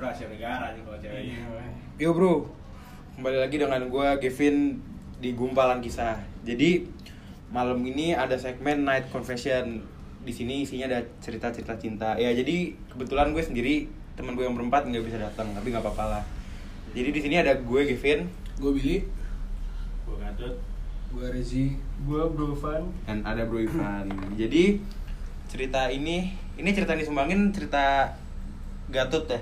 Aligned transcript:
rahasia 0.00 0.26
negara 0.32 0.72
nih 0.72 0.82
kalau 0.82 0.98
ceweknya 0.98 1.38
Yo 2.00 2.16
bro, 2.16 2.48
kembali 3.20 3.36
lagi 3.44 3.60
dengan 3.60 3.84
gue 3.92 4.08
Kevin 4.24 4.80
di 5.20 5.36
Gumpalan 5.36 5.84
Kisah. 5.84 6.16
Jadi 6.48 6.88
malam 7.52 7.84
ini 7.84 8.16
ada 8.16 8.40
segmen 8.40 8.88
Night 8.88 9.12
Confession. 9.12 9.84
Di 10.24 10.32
sini 10.32 10.64
isinya 10.64 10.88
ada 10.88 11.04
cerita-cerita 11.20 11.76
cinta. 11.76 12.16
Ya 12.16 12.32
jadi 12.32 12.72
kebetulan 12.88 13.36
gue 13.36 13.44
sendiri 13.44 13.92
teman 14.16 14.32
gue 14.32 14.48
yang 14.48 14.56
berempat 14.56 14.88
nggak 14.88 15.04
bisa 15.04 15.20
datang, 15.20 15.52
tapi 15.52 15.68
nggak 15.68 15.84
apa-apa 15.84 16.04
lah. 16.16 16.24
Jadi 16.96 17.12
di 17.12 17.20
sini 17.20 17.36
ada 17.36 17.52
gue 17.60 17.80
Kevin 17.84 18.26
Gue 18.60 18.76
Billy, 18.76 18.98
gue 20.04 20.16
ngatut 20.20 20.52
gue 21.10 21.26
Rezi, 21.26 21.74
gue 22.06 22.22
Brovan 22.32 22.92
dan 23.02 23.24
ada 23.26 23.42
Bro 23.48 23.66
Ivan. 23.66 24.06
jadi 24.38 24.78
cerita 25.50 25.90
ini 25.90 26.30
ini 26.54 26.70
cerita 26.70 26.94
yang 26.94 27.02
disumbangin 27.02 27.50
cerita 27.50 28.14
Gatot 28.92 29.26
ya. 29.26 29.40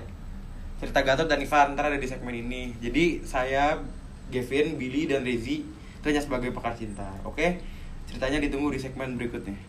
Cerita 0.79 1.03
Gatot 1.03 1.27
dan 1.27 1.43
Ivan 1.43 1.75
ntar 1.75 1.91
ada 1.91 1.99
di 1.99 2.07
segmen 2.07 2.31
ini. 2.31 2.71
Jadi 2.79 3.19
saya 3.27 3.83
Kevin, 4.31 4.79
Billy 4.79 5.11
dan 5.11 5.27
Rezi 5.27 5.67
itu 5.67 6.05
hanya 6.07 6.23
sebagai 6.23 6.55
pakar 6.55 6.71
cinta. 6.71 7.03
Oke? 7.27 7.59
Ceritanya 8.07 8.39
ditunggu 8.39 8.71
di 8.71 8.79
segmen 8.79 9.19
berikutnya. 9.19 9.59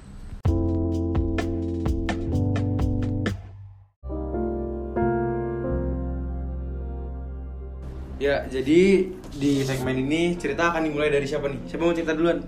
Ya, 8.23 8.47
jadi 8.47 9.11
di 9.35 9.53
segmen 9.67 10.07
ini 10.07 10.39
cerita 10.39 10.71
akan 10.71 10.87
dimulai 10.87 11.11
dari 11.11 11.27
siapa 11.27 11.51
nih? 11.51 11.59
Siapa 11.67 11.83
mau 11.83 11.97
cerita 11.97 12.15
duluan? 12.15 12.39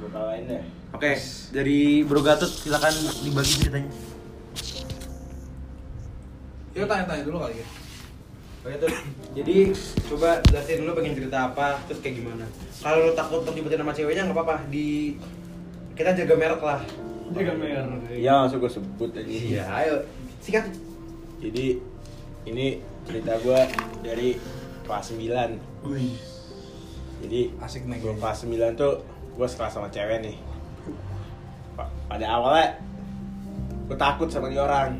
gue 0.00 0.08
kalahin 0.08 0.48
deh 0.48 0.64
Oke, 0.96 1.12
dari 1.52 2.00
Bro 2.08 2.24
Gatot 2.24 2.48
silakan 2.48 2.96
dibagi 3.20 3.60
ceritanya. 3.60 3.92
Yuk 6.72 6.88
tanya-tanya 6.88 7.22
dulu 7.28 7.44
kali 7.44 7.60
ya 7.60 7.79
Oke 8.60 8.76
tuh. 8.76 8.92
Jadi 9.32 9.72
coba 10.06 10.44
jelasin 10.44 10.84
dulu 10.84 10.92
pengen 10.94 11.16
cerita 11.16 11.48
apa, 11.48 11.80
terus 11.84 12.00
kayak 12.00 12.16
gimana. 12.18 12.44
Kalau 12.76 12.98
lo 13.02 13.12
takut 13.12 13.40
terlibatin 13.42 13.80
sama 13.80 13.92
ceweknya 13.92 14.24
nggak 14.24 14.36
apa-apa. 14.36 14.56
Di 14.68 15.16
kita 15.92 16.12
jaga 16.14 16.34
merek 16.34 16.60
lah. 16.60 16.80
jaga 17.30 17.54
merah 17.54 17.86
iya 18.10 18.42
langsung 18.42 18.58
gue 18.58 18.66
sebut 18.66 19.06
aja 19.12 19.22
Iya, 19.22 19.62
ayo. 19.78 19.94
Sikat. 20.40 20.66
jadi 21.38 21.78
ini 22.42 22.82
cerita 23.06 23.38
gue 23.38 23.60
dari 24.02 24.34
kelas 24.82 25.14
9 25.14 25.30
Wih 25.86 26.18
jadi 27.20 27.54
Asik 27.60 27.86
nih 27.86 27.96
gue 27.96 28.18
kelas 28.18 28.42
9 28.42 28.50
tuh 28.74 29.06
gue 29.30 29.46
suka 29.46 29.70
sama 29.70 29.86
cewek 29.88 30.20
nih 30.20 30.36
Pa- 31.76 31.86
pada 32.08 32.26
awalnya 32.26 32.82
gue 33.86 33.94
takut 33.94 34.26
sama 34.26 34.50
dia 34.50 34.60
orang 34.60 34.98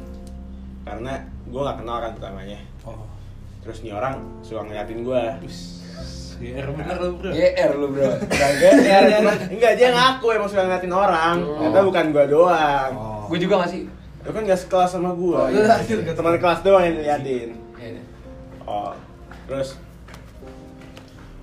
karena 0.83 1.19
gue 1.45 1.61
gak 1.61 1.79
kenal 1.79 1.99
kan 1.99 2.13
pertamanya 2.15 2.63
terus 3.61 3.85
nih 3.85 3.93
orang 3.93 4.21
suka 4.41 4.65
ngeliatin 4.65 5.05
gue 5.05 5.23
GR 6.41 6.69
bener 6.73 6.97
lu 6.97 7.21
bro. 7.21 7.31
GR 7.37 7.73
lu 7.77 7.87
bro. 7.93 8.11
Enggak, 8.17 8.51
dia, 8.57 8.71
dia, 8.81 9.19
enggak, 9.53 9.73
dia 9.77 9.89
ngaku 9.93 10.27
emang 10.33 10.49
suka 10.49 10.65
ngeliatin 10.65 10.95
orang. 10.97 11.37
Oh. 11.45 11.61
Ternyata 11.61 11.81
bukan 11.85 12.05
gue 12.17 12.25
doang. 12.33 12.91
Oh. 12.97 13.23
Gue 13.29 13.39
juga 13.45 13.61
gak 13.61 13.71
sih? 13.77 13.85
Lu 14.25 14.33
kan 14.33 14.43
gak 14.49 14.61
sekelas 14.65 14.91
sama 14.97 15.13
gue 15.13 15.37
Oh, 15.37 15.49
iya. 15.53 16.17
Teman 16.17 16.41
kelas 16.41 16.61
doang 16.65 16.81
yang 16.81 16.97
ngeliatin 16.97 17.49
Iya, 17.77 17.89
iya. 18.01 18.03
Oh, 18.65 18.97
terus? 19.45 19.77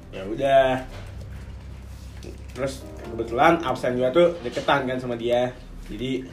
Ya 0.09 0.25
udah. 0.25 0.81
Terus 2.57 2.81
kebetulan 3.05 3.61
absen 3.61 4.01
gua 4.01 4.09
tuh 4.09 4.33
deketan 4.41 4.89
kan 4.89 4.97
sama 4.97 5.13
dia. 5.13 5.53
Jadi 5.93 6.25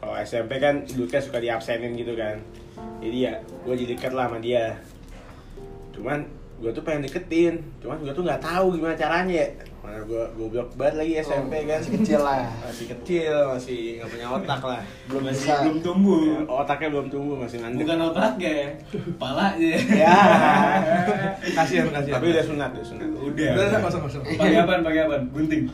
kalau 0.00 0.16
SMP 0.24 0.56
kan 0.56 0.88
duduknya 0.88 1.20
suka 1.20 1.36
diabsenin 1.36 1.92
gitu 2.00 2.16
kan. 2.16 2.40
Jadi 3.04 3.28
ya 3.28 3.36
gue 3.44 3.74
jadi 3.76 3.92
deket 3.92 4.16
lah 4.16 4.32
sama 4.32 4.40
dia 4.40 4.80
cuman 6.00 6.24
gue 6.60 6.70
tuh 6.72 6.84
pengen 6.84 7.04
deketin. 7.04 7.54
Cuman 7.80 8.00
gue 8.00 8.12
tuh 8.12 8.24
nggak 8.24 8.40
tahu 8.40 8.76
gimana 8.76 8.92
caranya. 8.92 9.44
Mana 9.80 10.04
gue 10.04 10.22
goblok 10.36 10.68
banget 10.76 10.94
lagi 11.00 11.12
SMP 11.24 11.52
Oh, 11.56 11.64
kan. 11.64 11.80
masih 11.80 11.92
kecil 11.96 12.20
lah. 12.20 12.40
masih 12.60 12.86
kecil 12.92 13.34
masih 13.48 13.80
nggak 13.96 14.08
punya 14.12 14.26
otak 14.28 14.60
lah. 14.60 14.82
Belum 15.08 15.22
masih 15.24 15.40
bisa. 15.48 15.56
belum 15.64 15.78
tumbuh. 15.80 16.20
Ya, 16.20 16.40
otaknya 16.44 16.88
belum 16.92 17.08
tumbuh 17.08 17.36
masih 17.40 17.56
ngandek 17.64 17.84
bukan 17.88 17.98
otaknya 18.12 18.56
palanya 19.16 19.72
ya. 19.88 20.16
Kasihan 21.56 21.88
kasihan. 21.88 22.16
Tapi 22.20 22.26
udah 22.28 22.44
sunat 22.44 22.70
udah 22.76 22.86
sunat. 22.86 23.08
Udah. 23.08 23.50
Udah, 23.56 23.64
udah, 23.72 23.80
kosong 23.80 24.02
kosong 24.04 24.22
pakai 24.36 24.60
apaan 24.60 24.80
pakai 24.84 25.00
apaan 25.08 25.22
gunting. 25.32 25.64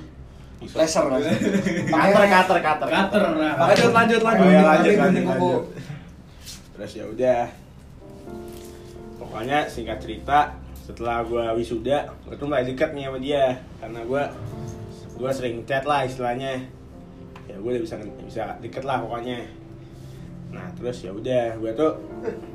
Laser 0.56 1.05
cutter, 1.06 2.59
cutter. 2.62 2.89
cutter. 2.89 3.23
Nah. 3.37 3.55
Lanjut 3.69 3.91
lanjut 3.91 4.21
lanjut 4.23 4.47
lanjut, 4.65 4.95
lanjut. 5.03 5.62
Terus 6.79 6.93
ya 6.95 7.05
udah. 7.11 7.66
Pokoknya 9.37 9.69
singkat 9.69 10.01
cerita, 10.01 10.57
setelah 10.73 11.21
gua 11.21 11.53
wisuda, 11.53 12.09
gue 12.25 12.41
tuh 12.41 12.49
mulai 12.49 12.65
deket 12.65 12.97
nih 12.97 13.05
sama 13.05 13.21
dia 13.21 13.61
karena 13.85 14.01
gua 14.09 14.33
gua 15.21 15.29
sering 15.29 15.61
chat 15.69 15.85
lah 15.85 16.09
istilahnya. 16.09 16.65
Ya 17.45 17.61
gue 17.61 17.69
udah 17.69 17.85
bisa 17.85 18.01
bisa 18.25 18.57
deket 18.65 18.89
lah 18.89 19.05
pokoknya. 19.05 19.45
Nah 20.57 20.73
terus 20.81 21.05
ya 21.05 21.13
udah, 21.13 21.53
gua 21.61 21.69
tuh 21.77 22.01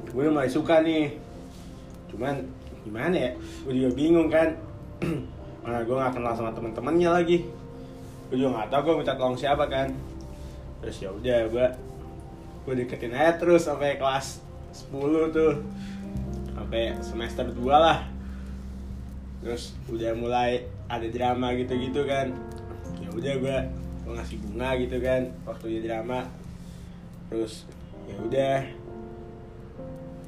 gue 0.10 0.26
mulai 0.26 0.50
suka 0.50 0.82
nih. 0.82 1.14
Cuman 2.10 2.50
gimana 2.82 3.14
ya? 3.14 3.32
Gue 3.62 3.78
juga 3.78 3.90
bingung 3.94 4.34
kan. 4.34 4.58
Mana 5.62 5.86
gue 5.86 5.94
gak 5.94 6.18
kenal 6.18 6.34
sama 6.34 6.50
temen-temennya 6.50 7.14
lagi. 7.14 7.46
Gue 8.34 8.42
juga 8.42 8.58
gak 8.58 8.74
tau 8.74 8.82
gue 8.90 9.06
minta 9.06 9.14
tolong 9.14 9.38
siapa 9.38 9.70
kan. 9.70 9.94
Terus 10.82 10.98
ya 10.98 11.14
udah 11.14 11.46
gue 11.46 11.66
gue 12.66 12.74
deketin 12.74 13.14
aja 13.14 13.38
terus 13.38 13.70
sampai 13.70 14.02
kelas 14.02 14.42
10 14.90 15.30
tuh 15.30 15.62
sampai 16.72 16.96
semester 17.04 17.44
2 17.52 17.68
lah. 17.68 18.08
Terus 19.44 19.76
udah 19.92 20.16
mulai 20.16 20.64
ada 20.88 21.04
drama 21.12 21.52
gitu-gitu 21.52 22.08
kan. 22.08 22.32
Ya 23.04 23.12
udah 23.12 23.34
gue 23.44 23.58
gue 24.08 24.14
ngasih 24.16 24.40
bunga 24.40 24.80
gitu 24.80 25.04
kan 25.04 25.36
waktu 25.44 25.66
dia 25.68 25.82
drama. 25.92 26.32
Terus 27.28 27.68
ya 28.08 28.16
udah. 28.24 28.60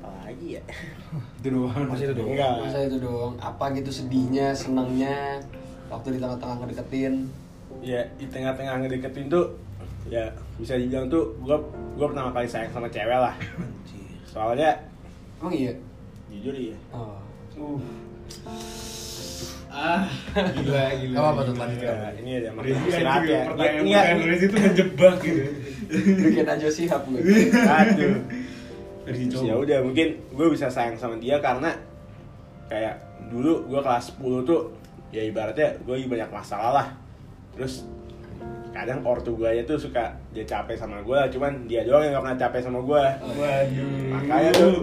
Apa 0.04 0.20
lagi 0.28 0.60
ya? 0.60 0.64
Itu 1.40 1.48
doang. 1.48 1.88
Masih 1.88 2.12
itu 2.12 2.16
doang. 2.20 2.36
Enggak. 2.36 2.56
Masa 2.60 2.80
itu 2.92 2.98
dong, 3.00 3.34
apa 3.40 3.66
gitu 3.80 3.92
sedihnya, 3.96 4.52
senangnya 4.52 5.40
Waktu 5.88 6.18
di 6.18 6.20
tengah-tengah 6.20 6.60
ngedeketin? 6.60 7.32
Ya 7.80 8.04
di 8.20 8.28
tengah-tengah 8.28 8.84
ngedeketin 8.84 9.32
tuh 9.32 9.56
ya 10.12 10.28
bisa 10.60 10.76
dibilang 10.76 11.08
tuh 11.08 11.40
gue 11.40 11.56
gue 11.96 12.04
pertama 12.12 12.36
kali 12.36 12.52
sayang 12.52 12.76
sama 12.76 12.92
cewek 12.92 13.16
lah. 13.16 13.32
Soalnya 14.28 14.92
Emang 15.44 15.56
iya? 15.60 15.76
Jujur 16.34 16.56
ya. 16.58 16.78
Oh. 16.90 17.18
Uh 17.54 17.78
ah. 19.74 20.06
Gila 20.34 20.84
gila 21.02 21.16
Apa 21.18 21.30
apa 21.34 21.42
tuh 21.50 21.56
lanjut 21.58 21.82
Ya, 21.82 22.10
ini 22.22 22.32
ada 22.40 22.50
istirahat 22.62 23.22
anjing 23.26 23.34
ya. 23.34 23.44
pertanyaan 23.50 23.82
Ini 23.82 23.90
ya, 23.90 24.02
pertanyaan 24.02 24.30
Rizky 24.30 24.46
itu 24.46 24.58
menjebak 24.62 25.16
gitu. 25.26 25.42
Bikin 26.22 26.48
aja 26.48 26.68
sih 26.70 26.86
hap 26.88 27.04
gue 27.10 27.20
Aduh. 27.66 28.16
Ya 29.44 29.56
udah 29.58 29.80
mungkin 29.84 30.08
gue 30.32 30.48
bisa 30.54 30.70
sayang 30.70 30.96
sama 30.96 31.18
dia 31.20 31.42
karena 31.42 31.76
kayak 32.72 32.96
dulu 33.28 33.68
gue 33.68 33.82
kelas 33.82 34.16
10 34.16 34.48
tuh 34.48 34.72
ya 35.12 35.26
ibaratnya 35.26 35.76
gue 35.84 35.96
banyak 36.06 36.30
masalah 36.32 36.72
lah. 36.72 36.88
Terus 37.58 37.84
kadang 38.74 39.06
ortu 39.06 39.38
gue 39.38 39.46
aja 39.46 39.62
tuh 39.70 39.78
suka 39.78 40.18
dia 40.34 40.42
capek 40.48 40.74
sama 40.74 41.04
gue, 41.06 41.20
cuman 41.38 41.70
dia 41.70 41.86
doang 41.86 42.02
yang 42.02 42.18
gak 42.18 42.24
pernah 42.26 42.40
capek 42.42 42.62
sama 42.66 42.80
gue. 42.82 43.04
waduh. 43.38 44.10
Makanya 44.18 44.52
tuh 44.58 44.76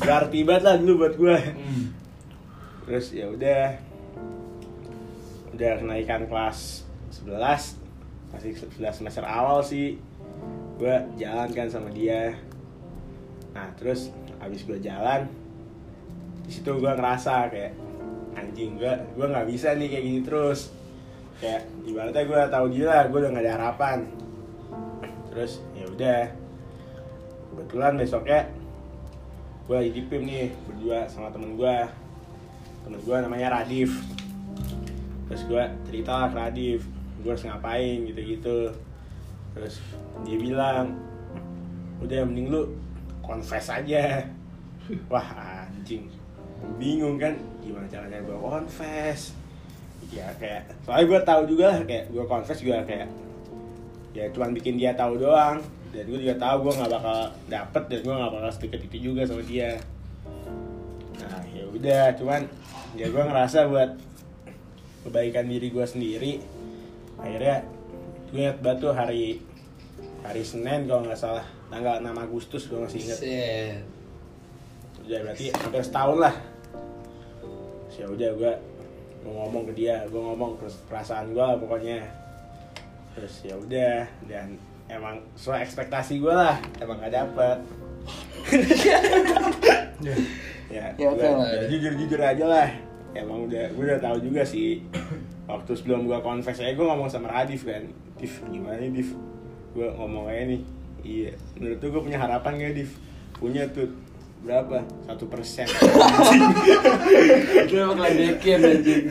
berarti 0.00 0.38
banget 0.42 0.62
lah 0.64 0.76
dulu 0.80 0.92
buat 1.04 1.14
gue. 1.14 1.38
Hmm. 1.38 1.84
Terus 2.88 3.06
ya 3.12 3.26
udah. 3.28 3.64
Udah 5.52 5.72
kenaikan 5.76 6.24
kelas 6.24 6.88
11 7.20 7.76
masih 8.32 8.52
sudah 8.56 8.92
semester 8.94 9.24
awal 9.26 9.60
sih. 9.60 10.00
Gue 10.80 10.96
jalan 11.20 11.52
kan 11.52 11.68
sama 11.68 11.92
dia. 11.92 12.34
Nah 13.52 13.68
terus 13.76 14.08
habis 14.40 14.64
gue 14.64 14.80
jalan 14.80 15.28
di 16.48 16.50
situ 16.58 16.72
gue 16.72 16.88
ngerasa 16.88 17.52
kayak 17.52 17.76
anjing 18.32 18.80
gue 18.80 18.90
gue 19.14 19.26
nggak 19.28 19.46
bisa 19.52 19.76
nih 19.76 19.86
kayak 19.92 20.04
gini 20.06 20.20
terus. 20.24 20.72
Kayak 21.40 21.68
ibaratnya 21.84 22.24
gue 22.24 22.40
tahu 22.48 22.66
dia 22.72 22.84
lah 22.88 23.04
gue 23.08 23.18
udah 23.20 23.30
gak 23.32 23.44
ada 23.44 23.54
harapan. 23.56 23.98
Terus 25.32 25.52
ya 25.76 25.84
udah. 25.88 26.22
Kebetulan 27.50 27.92
besoknya 27.98 28.40
gue 29.70 29.94
di 29.94 30.02
PIM 30.02 30.26
nih 30.26 30.50
berdua 30.66 31.06
sama 31.06 31.30
temen 31.30 31.54
gue 31.54 31.76
temen 32.82 32.98
gue 33.06 33.16
namanya 33.22 33.54
Radif. 33.54 34.02
Terus 35.30 35.46
gue 35.46 35.62
cerita 35.86 36.26
ke 36.26 36.34
Radif 36.34 36.82
gue 37.22 37.30
harus 37.30 37.46
ngapain 37.46 38.02
gitu-gitu. 38.02 38.74
Terus 39.54 39.78
dia 40.26 40.36
bilang 40.42 40.98
udah 42.02 42.26
mending 42.26 42.50
lu 42.50 42.74
confess 43.22 43.70
aja. 43.70 44.26
Wah 45.12 45.38
anjing. 45.38 46.10
Bingung 46.74 47.22
kan 47.22 47.38
gimana 47.62 47.86
caranya 47.86 48.26
gue 48.26 48.34
confess? 48.42 49.38
Ya 50.10 50.34
kayak 50.42 50.66
soalnya 50.82 51.14
gue 51.14 51.20
tahu 51.22 51.42
juga 51.46 51.78
kayak 51.86 52.10
gue 52.10 52.24
confess 52.26 52.58
juga 52.58 52.82
kayak 52.82 53.06
ya 54.18 54.26
cuman 54.34 54.50
bikin 54.50 54.82
dia 54.82 54.90
tahu 54.98 55.14
doang 55.14 55.62
dan 55.90 56.02
gue 56.06 56.18
juga 56.22 56.36
tahu 56.38 56.70
gue 56.70 56.74
nggak 56.78 56.90
bakal 56.90 57.18
dapet 57.50 57.82
dan 57.90 57.98
gue 58.06 58.14
nggak 58.14 58.32
bakal 58.32 58.50
sedikit 58.54 58.80
itu 58.86 58.96
juga 59.10 59.22
sama 59.26 59.42
dia. 59.42 59.78
Ya 61.50 61.64
udah 61.66 62.04
cuman 62.16 62.46
ya 62.94 63.06
gue 63.10 63.22
ngerasa 63.22 63.66
buat 63.70 63.90
kebaikan 65.06 65.48
diri 65.48 65.72
gue 65.72 65.86
sendiri 65.86 66.32
akhirnya 67.20 67.64
gue 68.30 68.40
inget 68.40 68.58
banget 68.62 68.78
tuh 68.84 68.92
hari 68.92 69.40
hari 70.22 70.42
Senin 70.44 70.86
kalau 70.86 71.04
nggak 71.04 71.18
salah 71.18 71.44
tanggal 71.72 72.02
6 72.02 72.06
Agustus 72.16 72.62
gue 72.68 72.78
masih 72.78 73.00
Set. 73.02 73.82
udah 75.06 75.18
berarti 75.26 75.46
hampir 75.50 75.82
setahun 75.82 76.18
lah. 76.22 76.34
Ya 77.98 78.06
udah 78.08 78.30
gue 78.32 78.52
mau 79.26 79.44
ngomong 79.44 79.68
ke 79.68 79.72
dia 79.76 80.00
gue 80.08 80.16
ngomong 80.16 80.56
terus 80.56 80.80
perasaan 80.88 81.36
gue 81.36 81.46
pokoknya. 81.60 82.00
Terus 83.18 83.34
ya 83.44 83.54
udah 83.58 84.08
dan 84.30 84.56
emang 84.90 85.22
sesuai 85.34 85.62
ekspektasi 85.62 86.18
gue 86.18 86.30
lah. 86.30 86.58
Emang 86.76 86.98
gak 86.98 87.14
dapet. 87.14 87.58
Ya, 90.70 90.94
Ya, 90.94 91.10
gua- 91.10 91.18
lah. 91.36 91.50
ya 91.52 91.66
jujur 91.66 91.92
jujur 91.96 92.20
aja 92.20 92.44
lah. 92.46 92.68
Emang 93.10 93.42
udah 93.44 93.64
gue 93.68 93.84
udah 93.84 93.98
tahu 93.98 94.22
juga 94.22 94.42
sih 94.42 94.86
waktu 95.44 95.72
sebelum 95.74 96.06
gue 96.06 96.14
confess 96.20 96.58
aja 96.58 96.70
gue 96.70 96.82
ngomong 96.84 97.06
sama 97.06 97.26
Radif 97.28 97.64
kan. 97.64 97.90
Div 98.16 98.30
gimana 98.46 98.78
nih 98.78 98.90
Div 98.92 99.10
gue 99.72 99.88
ngomong 99.92 100.26
aja 100.26 100.46
nih. 100.46 100.62
Iya 101.00 101.32
menurut 101.54 101.78
tuh 101.78 101.88
gue 101.90 102.02
punya 102.02 102.18
harapan 102.18 102.52
gak 102.56 102.74
Div 102.76 102.90
punya 103.34 103.66
tuh 103.66 103.90
berapa? 104.40 104.78
Satu 105.04 105.26
persen. 105.26 105.66
Itu 107.60 107.74
emang 107.76 107.98
ledekin 107.98 108.60
anjing. 108.60 109.04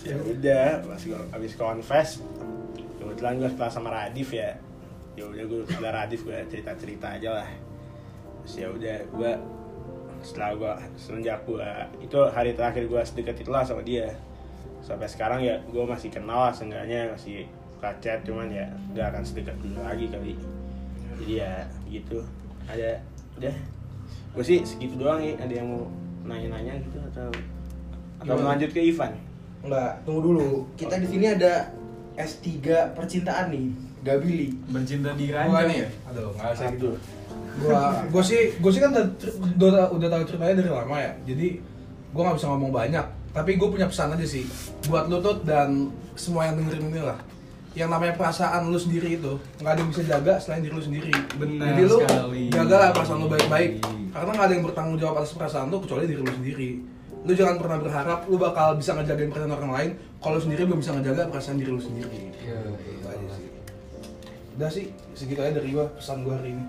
ya 0.00 0.14
udah 0.14 0.66
pas 0.86 1.02
gue 1.02 1.18
abis 1.34 1.52
confess 1.56 2.22
kebetulan 2.96 3.36
gue 3.36 3.50
setelah 3.50 3.68
sama 3.68 3.90
Radif 3.90 4.30
ya 4.30 4.54
ya 5.16 5.24
udah 5.24 5.44
gue 5.48 5.60
Radif 5.80 6.28
gue 6.28 6.36
cerita 6.52 6.76
cerita 6.76 7.06
aja 7.16 7.42
lah. 7.42 7.48
Terus 8.44 8.54
ya 8.60 8.68
udah 8.70 8.96
gue 9.10 9.32
setelah 10.20 10.52
gue 10.56 10.72
semenjak 10.96 11.44
gue 11.44 11.68
itu 12.04 12.18
hari 12.32 12.52
terakhir 12.56 12.84
gue 12.86 13.00
sedekat 13.02 13.36
itulah 13.40 13.64
sama 13.64 13.80
dia. 13.82 14.12
Sampai 14.84 15.08
sekarang 15.08 15.42
ya 15.42 15.58
gue 15.66 15.84
masih 15.88 16.12
kenal 16.12 16.46
lah 16.46 16.52
seenggaknya 16.52 17.10
masih 17.10 17.48
suka 17.76 17.90
chat 18.00 18.24
cuman 18.24 18.48
ya 18.48 18.68
gak 18.96 19.12
akan 19.12 19.22
sedekat 19.24 19.56
dulu 19.64 19.80
lagi 19.82 20.06
kali. 20.12 20.36
Jadi 21.16 21.32
ya 21.40 21.64
gitu. 21.88 22.20
Ada 22.68 23.00
udah. 23.40 23.56
Gue 24.36 24.44
sih 24.44 24.60
segitu 24.62 25.00
doang 25.00 25.24
ya 25.24 25.32
ada 25.40 25.54
yang 25.56 25.68
mau 25.72 25.88
nanya-nanya 26.26 26.76
gitu 26.82 26.98
atau 27.14 27.28
atau 28.20 28.34
Gimana? 28.36 28.48
lanjut 28.56 28.70
ke 28.72 28.80
Ivan? 28.82 29.12
Enggak, 29.64 29.92
tunggu 30.04 30.20
dulu. 30.32 30.48
Kita 30.76 30.96
di 31.00 31.06
sini 31.08 31.26
ada 31.30 31.68
S3 32.16 32.48
percintaan 32.96 33.52
nih, 33.52 33.68
Gabili. 34.02 34.48
Bercinta 34.68 35.12
di 35.14 35.30
Gua 35.30 35.64
nih. 35.64 35.84
ya? 35.84 35.88
Aduh, 36.12 36.32
enggak 36.34 36.52
usah 36.52 36.66
gitu. 36.74 36.90
Gua 37.56 37.80
gua 38.12 38.22
sih 38.22 38.52
gua 38.60 38.70
sih 38.70 38.80
kan 38.84 38.90
udah 38.92 39.86
udah, 39.96 40.08
tahu 40.12 40.22
ceritanya 40.28 40.54
dari 40.60 40.70
lama 40.70 40.96
ya. 41.00 41.12
Jadi 41.24 41.46
gua 42.12 42.22
nggak 42.28 42.36
bisa 42.36 42.48
ngomong 42.52 42.72
banyak, 42.72 43.06
tapi 43.32 43.60
gue 43.60 43.68
punya 43.68 43.84
pesan 43.84 44.16
aja 44.16 44.24
sih 44.24 44.48
buat 44.88 45.12
lu 45.12 45.20
tuh 45.20 45.44
dan 45.44 45.92
semua 46.16 46.48
yang 46.48 46.56
dengerin 46.56 46.88
ini 46.88 47.02
lah. 47.04 47.20
Yang 47.76 47.92
namanya 47.92 48.14
perasaan 48.16 48.72
lu 48.72 48.78
sendiri 48.80 49.20
itu 49.20 49.36
nggak 49.60 49.72
ada 49.76 49.80
yang 49.84 49.90
bisa 49.92 50.02
jaga 50.08 50.34
selain 50.40 50.64
diri 50.64 50.72
lu 50.72 50.80
sendiri. 50.80 51.12
Benar 51.36 51.76
Jadi 51.76 51.82
lu 51.84 51.96
sekali. 52.00 52.42
jagalah 52.48 52.88
perasaan 52.96 53.18
lu 53.20 53.28
baik-baik. 53.28 53.70
Karena 54.16 54.30
nggak 54.32 54.46
ada 54.48 54.54
yang 54.56 54.64
bertanggung 54.64 54.96
jawab 54.96 55.14
atas 55.20 55.36
perasaan 55.36 55.68
lu 55.68 55.76
kecuali 55.84 56.08
diri 56.08 56.20
lu 56.24 56.32
sendiri. 56.32 56.70
Lu 57.26 57.32
jangan 57.36 57.56
pernah 57.60 57.76
berharap 57.76 58.18
lu 58.24 58.36
bakal 58.40 58.80
bisa 58.80 58.96
ngejagain 58.96 59.28
perasaan 59.28 59.52
orang 59.52 59.72
lain 59.76 59.90
kalau 60.24 60.38
sendiri 60.40 60.64
belum 60.64 60.80
bisa 60.80 60.96
ngejaga 60.96 61.28
perasaan 61.28 61.56
diri 61.60 61.70
lu 61.72 61.82
sendiri. 61.82 62.32
Iya, 62.40 62.58
Itu 62.80 63.04
aja 63.04 63.26
sih. 63.36 63.48
Udah 64.56 64.72
sih, 64.72 64.88
segitu 65.12 65.44
aja 65.44 65.60
dari 65.60 65.68
gua 65.68 65.84
pesan 65.92 66.24
gua 66.24 66.40
hari 66.40 66.56
ini. 66.56 66.64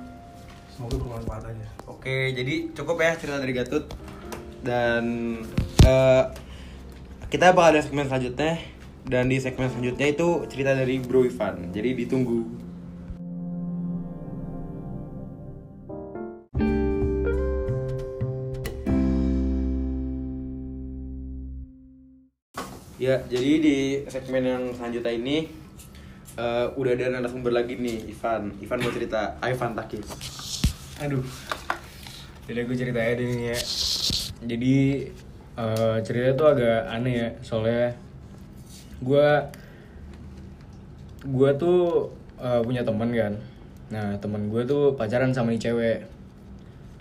Semoga 0.76 1.00
bermanfaat 1.00 1.56
aja. 1.56 1.68
Oke, 1.88 2.36
jadi 2.36 2.68
cukup 2.76 3.00
ya 3.00 3.16
cerita 3.16 3.40
dari 3.40 3.56
Gatut 3.56 3.88
dan 4.60 5.04
eh, 5.88 6.24
kita 7.32 7.56
bakal 7.56 7.72
ada 7.72 7.80
segmen 7.80 8.12
selanjutnya 8.12 8.60
dan 9.08 9.32
di 9.32 9.40
segmen 9.40 9.72
selanjutnya 9.72 10.04
itu 10.12 10.28
cerita 10.52 10.76
dari 10.76 11.00
Bro 11.00 11.32
Ivan. 11.32 11.72
Jadi 11.72 11.90
ditunggu. 11.96 12.44
Ya, 23.00 23.24
jadi 23.32 23.52
di 23.64 23.78
segmen 24.12 24.44
yang 24.44 24.64
selanjutnya 24.76 25.16
ini 25.16 25.67
eh, 26.38 26.68
udah 26.78 26.92
ada 26.94 27.18
narasumber 27.18 27.52
lagi 27.52 27.76
nih, 27.76 28.14
Ivan. 28.14 28.54
Ivan 28.62 28.80
mau 28.86 28.94
cerita, 28.94 29.36
Ivan 29.42 29.74
Takis. 29.74 30.08
Aduh. 31.02 31.26
Jadi 32.48 32.64
gue 32.64 32.78
cerita 32.80 33.04
deh 33.04 33.28
nih 33.28 33.52
ya. 33.52 33.60
Jadi 34.48 34.76
eh, 35.58 35.98
cerita 36.06 36.30
tuh 36.38 36.48
agak 36.54 36.88
aneh 36.88 37.14
ya, 37.18 37.30
soalnya 37.44 37.92
gue 39.04 39.30
gue 41.28 41.50
tuh 41.60 42.14
eh, 42.40 42.62
punya 42.64 42.88
teman 42.88 43.12
kan. 43.12 43.34
Nah 43.92 44.16
teman 44.22 44.48
gue 44.48 44.64
tuh 44.64 44.96
pacaran 44.96 45.36
sama 45.36 45.52
nih 45.52 45.68
cewek. 45.68 46.00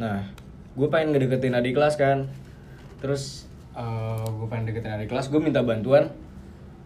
Nah 0.03 0.27
gue 0.75 0.89
pengen 0.91 1.15
ngedeketin 1.15 1.55
adik 1.55 1.79
kelas 1.79 1.95
kan. 1.95 2.27
Terus 2.99 3.47
gue 4.27 4.47
pengen 4.49 4.73
deketin 4.73 4.99
adik 4.99 5.13
kelas, 5.13 5.29
gue 5.29 5.37
minta 5.37 5.61
bantuan 5.61 6.09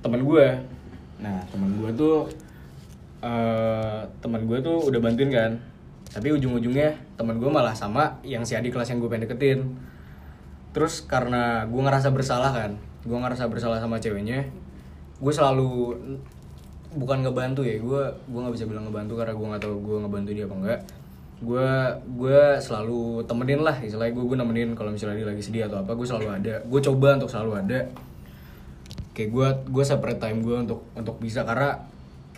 teman 0.03 0.27
gue. 0.27 0.47
Nah 1.23 1.47
teman 1.49 1.81
gue 1.81 1.91
tuh 1.95 2.27
eh 3.21 4.01
teman 4.25 4.49
gue 4.49 4.59
tuh 4.65 4.89
udah 4.89 5.01
bantuin 5.01 5.31
kan. 5.33 5.53
Tapi 6.11 6.35
ujung-ujungnya 6.35 6.97
teman 7.15 7.39
gue 7.39 7.51
malah 7.53 7.77
sama 7.77 8.19
yang 8.27 8.43
si 8.43 8.59
adik 8.59 8.75
kelas 8.75 8.91
yang 8.91 8.99
gue 8.99 9.09
pengen 9.09 9.31
deketin. 9.31 9.61
Terus 10.75 11.05
karena 11.07 11.65
gue 11.69 11.81
ngerasa 11.83 12.11
bersalah 12.11 12.51
kan 12.51 12.91
gue 13.01 13.17
ngerasa 13.17 13.49
bersalah 13.49 13.81
sama 13.81 13.97
ceweknya 13.97 14.45
gue 15.21 15.33
selalu 15.33 15.97
bukan 16.93 17.25
ngebantu 17.25 17.65
ya 17.65 17.81
gue 17.81 18.03
gue 18.29 18.41
nggak 18.41 18.55
bisa 18.57 18.67
bilang 18.69 18.89
ngebantu 18.89 19.17
karena 19.17 19.33
gue 19.33 19.47
nggak 19.47 19.63
tahu 19.63 19.77
gue 19.81 19.97
ngebantu 20.05 20.31
dia 20.37 20.45
apa 20.45 20.57
enggak 20.59 20.81
gue 21.41 21.69
gue 22.21 22.41
selalu 22.61 23.25
temenin 23.25 23.65
lah 23.65 23.77
istilahnya 23.81 24.13
gue 24.13 24.25
gue 24.29 24.37
nemenin 24.37 24.77
kalau 24.77 24.93
misalnya 24.93 25.25
dia 25.25 25.29
lagi 25.33 25.41
sedih 25.41 25.65
atau 25.73 25.81
apa 25.81 25.97
gue 25.97 26.05
selalu 26.05 26.29
ada. 26.37 26.61
Gue 26.69 26.85
coba 26.85 27.17
untuk 27.17 27.33
selalu 27.33 27.53
ada. 27.65 27.81
Kayak 29.17 29.31
gue 29.33 29.49
gue 29.73 29.85
separate 29.89 30.21
time 30.21 30.45
gue 30.45 30.69
untuk 30.69 30.85
untuk 30.93 31.17
bisa 31.17 31.41
karena 31.49 31.81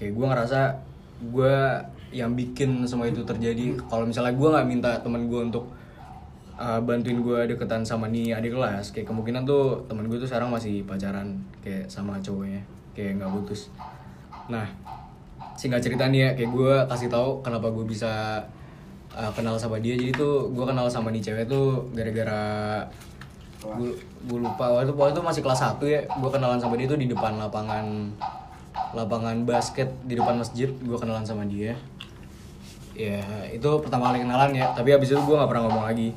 kayak 0.02 0.18
gue 0.18 0.26
ngerasa 0.26 0.60
gue 1.30 1.54
yang 2.10 2.34
bikin 2.34 2.82
semua 2.90 3.06
itu 3.06 3.22
terjadi 3.22 3.78
kalau 3.86 4.02
misalnya 4.02 4.34
gue 4.34 4.48
nggak 4.50 4.66
minta 4.66 4.90
teman 4.98 5.30
gue 5.30 5.40
untuk 5.46 5.70
uh, 6.58 6.82
bantuin 6.82 7.22
gue 7.22 7.54
deketan 7.54 7.86
sama 7.86 8.10
nih 8.10 8.34
adik 8.34 8.58
kelas 8.58 8.90
kayak 8.90 9.06
kemungkinan 9.06 9.46
tuh 9.46 9.86
teman 9.86 10.10
gue 10.10 10.18
tuh 10.18 10.26
sekarang 10.26 10.50
masih 10.50 10.82
pacaran 10.82 11.38
kayak 11.62 11.86
sama 11.86 12.18
cowoknya 12.18 12.58
kayak 12.98 13.22
nggak 13.22 13.30
putus. 13.30 13.70
Nah 14.50 14.66
singkat 15.54 15.78
cerita 15.78 16.10
nih 16.10 16.18
ya 16.18 16.30
kayak 16.34 16.50
gue 16.50 16.74
kasih 16.90 17.06
tahu 17.06 17.38
kenapa 17.46 17.70
gue 17.70 17.86
bisa 17.86 18.42
uh, 19.14 19.30
kenal 19.38 19.54
sama 19.54 19.78
dia. 19.78 19.94
Jadi 19.94 20.10
tuh 20.18 20.50
gue 20.50 20.64
kenal 20.66 20.90
sama 20.90 21.14
nih 21.14 21.22
cewek 21.22 21.46
tuh 21.46 21.86
gara-gara 21.94 22.82
gue 23.62 24.38
lupa 24.42 24.74
waktu 24.74 24.90
itu 24.90 25.22
masih 25.22 25.38
kelas 25.46 25.78
1 25.78 25.86
ya 25.86 26.02
gue 26.02 26.30
kenalan 26.34 26.58
sama 26.58 26.74
dia 26.74 26.90
tuh 26.90 26.98
di 26.98 27.06
depan 27.06 27.38
lapangan 27.38 28.10
lapangan 28.92 29.44
basket 29.44 29.88
di 30.04 30.16
depan 30.16 30.40
masjid 30.40 30.68
gue 30.68 30.96
kenalan 31.00 31.24
sama 31.24 31.44
dia. 31.48 31.76
Ya 32.92 33.24
itu 33.48 33.68
pertama 33.80 34.12
kali 34.12 34.20
kenalan 34.20 34.52
ya 34.52 34.72
tapi 34.76 34.92
habis 34.92 35.08
itu 35.08 35.20
gue 35.20 35.36
nggak 35.36 35.48
pernah 35.48 35.64
ngomong 35.68 35.84
lagi. 35.88 36.12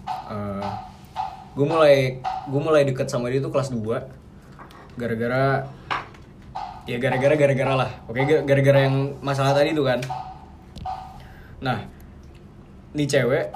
Gue 1.56 1.66
mulai 1.68 2.20
gue 2.24 2.62
mulai 2.62 2.84
deket 2.84 3.08
sama 3.08 3.32
dia 3.32 3.40
tuh 3.40 3.52
kelas 3.52 3.72
2 3.72 5.00
gara-gara 5.00 5.68
ya 6.84 6.98
gara-gara 7.00 7.36
gara-gara 7.40 7.74
lah. 7.76 7.92
Oke 8.12 8.28
gara-gara 8.28 8.80
yang 8.88 9.16
masalah 9.24 9.56
tadi 9.56 9.72
tuh 9.72 9.88
kan. 9.88 10.00
Nah 11.64 11.88
nih 12.96 13.08
cewek 13.08 13.52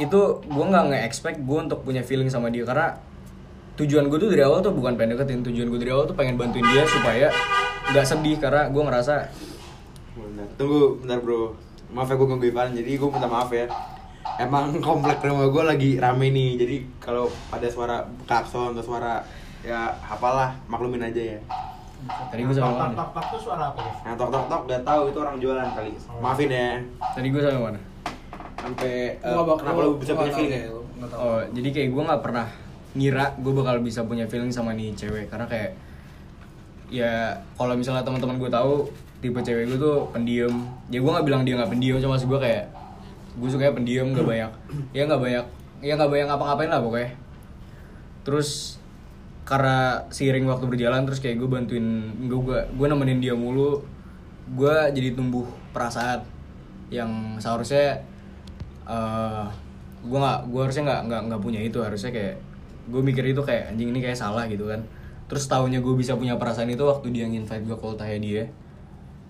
itu 0.00 0.20
gue 0.40 0.64
nggak 0.64 0.84
nge-expect 0.92 1.44
gue 1.44 1.58
untuk 1.60 1.84
punya 1.84 2.00
feeling 2.00 2.32
sama 2.32 2.48
dia 2.48 2.64
karena 2.64 2.96
tujuan 3.76 4.08
gue 4.12 4.16
tuh 4.20 4.28
dari 4.32 4.44
awal 4.44 4.60
tuh 4.60 4.72
bukan 4.72 4.96
pengen 4.96 5.16
deketin 5.16 5.40
tujuan 5.44 5.68
gue 5.72 5.80
dari 5.80 5.92
awal 5.92 6.04
tuh 6.04 6.16
pengen 6.16 6.36
bantuin 6.36 6.64
dia 6.64 6.84
supaya 6.84 7.28
nggak 7.90 8.06
sedih 8.06 8.36
karena 8.38 8.68
gue 8.68 8.82
ngerasa 8.82 9.14
Bentar. 10.10 10.46
Tunggu 10.54 11.00
bentar 11.00 11.18
bro. 11.18 11.54
Maaf 11.90 12.06
ya 12.06 12.14
gue 12.14 12.26
ganggu 12.26 12.44
Ivan. 12.44 12.68
Jadi 12.72 12.90
gue 12.92 13.08
minta 13.08 13.26
maaf 13.26 13.50
ya. 13.50 13.66
Emang 14.36 14.74
komplek 14.84 15.22
rumah 15.22 15.46
gue 15.46 15.62
lagi 15.64 15.90
rame 15.96 16.28
nih. 16.28 16.50
Jadi 16.56 16.76
kalau 16.98 17.24
ada 17.48 17.66
suara 17.66 17.96
klakson 18.26 18.74
atau 18.74 18.84
suara 18.84 19.22
Ya 19.60 19.92
apalah. 20.02 20.56
Maklumin 20.66 21.02
aja 21.02 21.36
ya. 21.36 21.38
Tadi 22.00 22.40
gue 22.40 22.54
sama 22.54 22.80
mana 22.80 22.96
Tok 22.96 23.10
tok 23.12 23.26
tuh 23.28 23.40
suara 23.42 23.68
apa 23.68 23.80
ya? 23.80 23.92
Nah 24.02 24.12
tok 24.14 24.28
tok 24.28 24.44
tok. 24.46 24.60
Gak 24.66 24.82
tahu 24.82 25.02
itu 25.08 25.18
orang 25.20 25.36
jualan 25.36 25.68
kali. 25.70 25.90
Maafin 26.18 26.48
ya. 26.48 26.68
Tadi 27.12 27.26
gue 27.28 27.40
sama 27.40 27.60
mana 27.66 27.80
Sampai 28.56 28.92
eh, 29.14 29.30
Gua 29.30 29.44
bak- 29.46 29.58
Kenapa 29.60 29.78
lu 29.80 29.90
bisa 29.96 30.12
punya 30.12 30.32
feeling 30.32 30.52
ya? 30.54 30.62
tahu. 30.68 31.16
oh 31.16 31.40
jadi 31.50 31.68
kayak 31.70 31.88
gue 31.90 32.02
nggak 32.04 32.20
pernah 32.20 32.46
ngira 32.92 33.32
gue 33.40 33.52
bakal 33.56 33.80
bisa 33.80 34.04
punya 34.04 34.24
feeling 34.26 34.48
sama 34.48 34.72
nih 34.72 34.92
cewek. 34.92 35.28
Karena 35.28 35.44
kayak 35.44 35.70
ya 36.90 37.38
kalau 37.54 37.78
misalnya 37.78 38.02
teman-teman 38.02 38.36
gue 38.36 38.50
tahu 38.50 38.90
tipe 39.22 39.38
cewek 39.38 39.70
gue 39.70 39.78
tuh 39.78 40.10
pendiam. 40.10 40.50
Ya 40.90 40.98
gue 40.98 41.10
nggak 41.10 41.26
bilang 41.26 41.42
dia 41.46 41.54
nggak 41.54 41.70
pendiam 41.70 41.96
cuma 42.02 42.18
maksud 42.18 42.26
gue 42.26 42.40
kayak 42.42 42.66
gue 43.38 43.48
suka 43.48 43.70
pendiam 43.70 44.10
nggak 44.10 44.26
banyak 44.26 44.52
ya 44.90 45.06
nggak 45.06 45.22
banyak 45.22 45.46
ya 45.80 45.92
nggak 45.94 46.10
banyak 46.10 46.26
ngapa-ngapain 46.26 46.70
lah 46.70 46.80
pokoknya. 46.82 47.10
Terus 48.26 48.76
karena 49.46 50.04
seiring 50.10 50.46
waktu 50.50 50.66
berjalan 50.66 51.06
terus 51.06 51.22
kayak 51.22 51.38
gue 51.38 51.48
bantuin 51.48 51.86
gue 52.26 52.38
gue 52.42 52.58
gue 52.74 52.86
nemenin 52.90 53.22
dia 53.22 53.34
mulu 53.38 53.82
gue 54.50 54.76
jadi 54.90 55.14
tumbuh 55.14 55.46
perasaan 55.70 56.26
yang 56.90 57.38
seharusnya 57.38 58.02
eh 58.90 59.46
gue 60.02 60.18
nggak 60.18 60.50
gue 60.50 60.60
harusnya 60.60 60.84
nggak 60.90 61.00
nggak 61.06 61.20
nggak 61.30 61.40
punya 61.40 61.60
itu. 61.62 61.78
Harusnya 61.78 62.10
kayak 62.10 62.36
gue 62.90 63.00
mikir 63.04 63.22
itu 63.30 63.38
kayak 63.46 63.70
anjing 63.70 63.94
ini 63.94 64.02
kayak 64.02 64.18
salah 64.18 64.50
gitu 64.50 64.66
kan 64.66 64.82
terus 65.30 65.46
tahunya 65.46 65.78
gue 65.78 65.94
bisa 65.94 66.18
punya 66.18 66.34
perasaan 66.34 66.66
itu 66.74 66.82
waktu 66.82 67.14
dia 67.14 67.30
invite 67.30 67.62
gue 67.62 67.76
call 67.78 67.94
tanya 67.94 68.18
dia. 68.18 68.42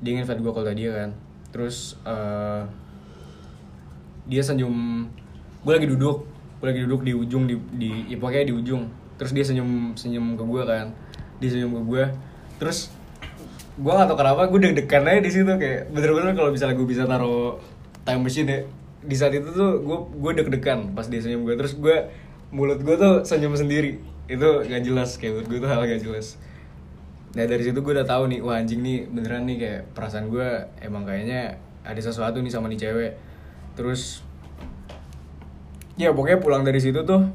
Dia 0.01 0.17
invite 0.17 0.41
gue 0.41 0.53
call 0.57 0.73
dia 0.73 0.91
kan. 0.97 1.11
Terus 1.53 2.01
eh 2.09 2.65
dia 4.25 4.41
senyum 4.41 5.05
gue 5.61 5.73
lagi 5.77 5.85
duduk. 5.85 6.25
Gue 6.59 6.67
lagi 6.73 6.81
duduk 6.89 7.05
di 7.05 7.13
ujung 7.13 7.45
di 7.45 7.61
di 7.77 7.91
ya 8.09 8.17
pokoknya 8.17 8.49
di 8.49 8.55
ujung. 8.57 8.89
Terus 9.21 9.37
dia 9.37 9.45
senyum 9.45 9.93
senyum 9.93 10.41
ke 10.41 10.45
gue 10.49 10.63
kan. 10.65 10.89
Dia 11.37 11.49
senyum 11.53 11.77
ke 11.77 11.83
gue 11.85 12.05
terus 12.61 12.93
gue 13.81 13.89
gak 13.89 14.13
tau 14.13 14.17
kenapa 14.21 14.53
gue 14.53 14.61
deg-degan 14.61 15.09
aja 15.09 15.21
di 15.25 15.33
situ 15.33 15.49
kayak 15.49 15.89
bener-bener 15.89 16.37
kalau 16.37 16.53
misalnya 16.53 16.77
gue 16.77 16.85
bisa 16.85 17.09
taruh 17.09 17.57
time 18.05 18.21
machine 18.21 18.49
ya 18.53 18.59
di 19.01 19.17
saat 19.17 19.33
itu 19.33 19.49
tuh 19.49 19.81
gue 19.81 19.99
gue 20.21 20.33
deg-degan 20.37 20.93
pas 20.93 21.09
dia 21.09 21.25
senyum 21.25 21.49
gue 21.49 21.57
terus 21.57 21.73
gue 21.81 22.13
mulut 22.53 22.85
gue 22.85 22.97
tuh 23.01 23.25
senyum 23.25 23.57
sendiri 23.57 23.97
itu 24.31 24.49
gak 24.63 24.83
jelas 24.87 25.19
kayak 25.19 25.43
menurut 25.43 25.49
gue 25.51 25.59
tuh 25.59 25.71
hal 25.75 25.83
gak 25.83 26.03
jelas. 26.07 26.39
Nah 27.35 27.45
dari 27.51 27.63
situ 27.67 27.83
gue 27.83 27.93
udah 27.99 28.07
tahu 28.07 28.31
nih, 28.31 28.39
wah 28.39 28.63
anjing 28.63 28.79
nih 28.79 29.11
beneran 29.11 29.43
nih 29.51 29.59
kayak 29.59 29.81
perasaan 29.91 30.31
gue 30.31 30.47
emang 30.79 31.03
kayaknya 31.03 31.59
ada 31.83 31.99
sesuatu 31.99 32.39
nih 32.39 32.53
sama 32.55 32.71
nih 32.71 32.79
cewek. 32.79 33.13
Terus 33.75 34.23
ya 35.99 36.15
pokoknya 36.15 36.39
pulang 36.39 36.63
dari 36.63 36.79
situ 36.79 37.03
tuh 37.03 37.27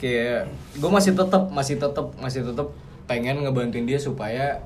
kayak 0.00 0.48
gue 0.80 0.90
masih 0.90 1.12
tetap 1.12 1.52
masih 1.52 1.76
tetap 1.76 2.16
masih 2.16 2.40
tetap 2.40 2.72
pengen 3.04 3.44
ngebantuin 3.44 3.84
dia 3.84 4.00
supaya 4.00 4.64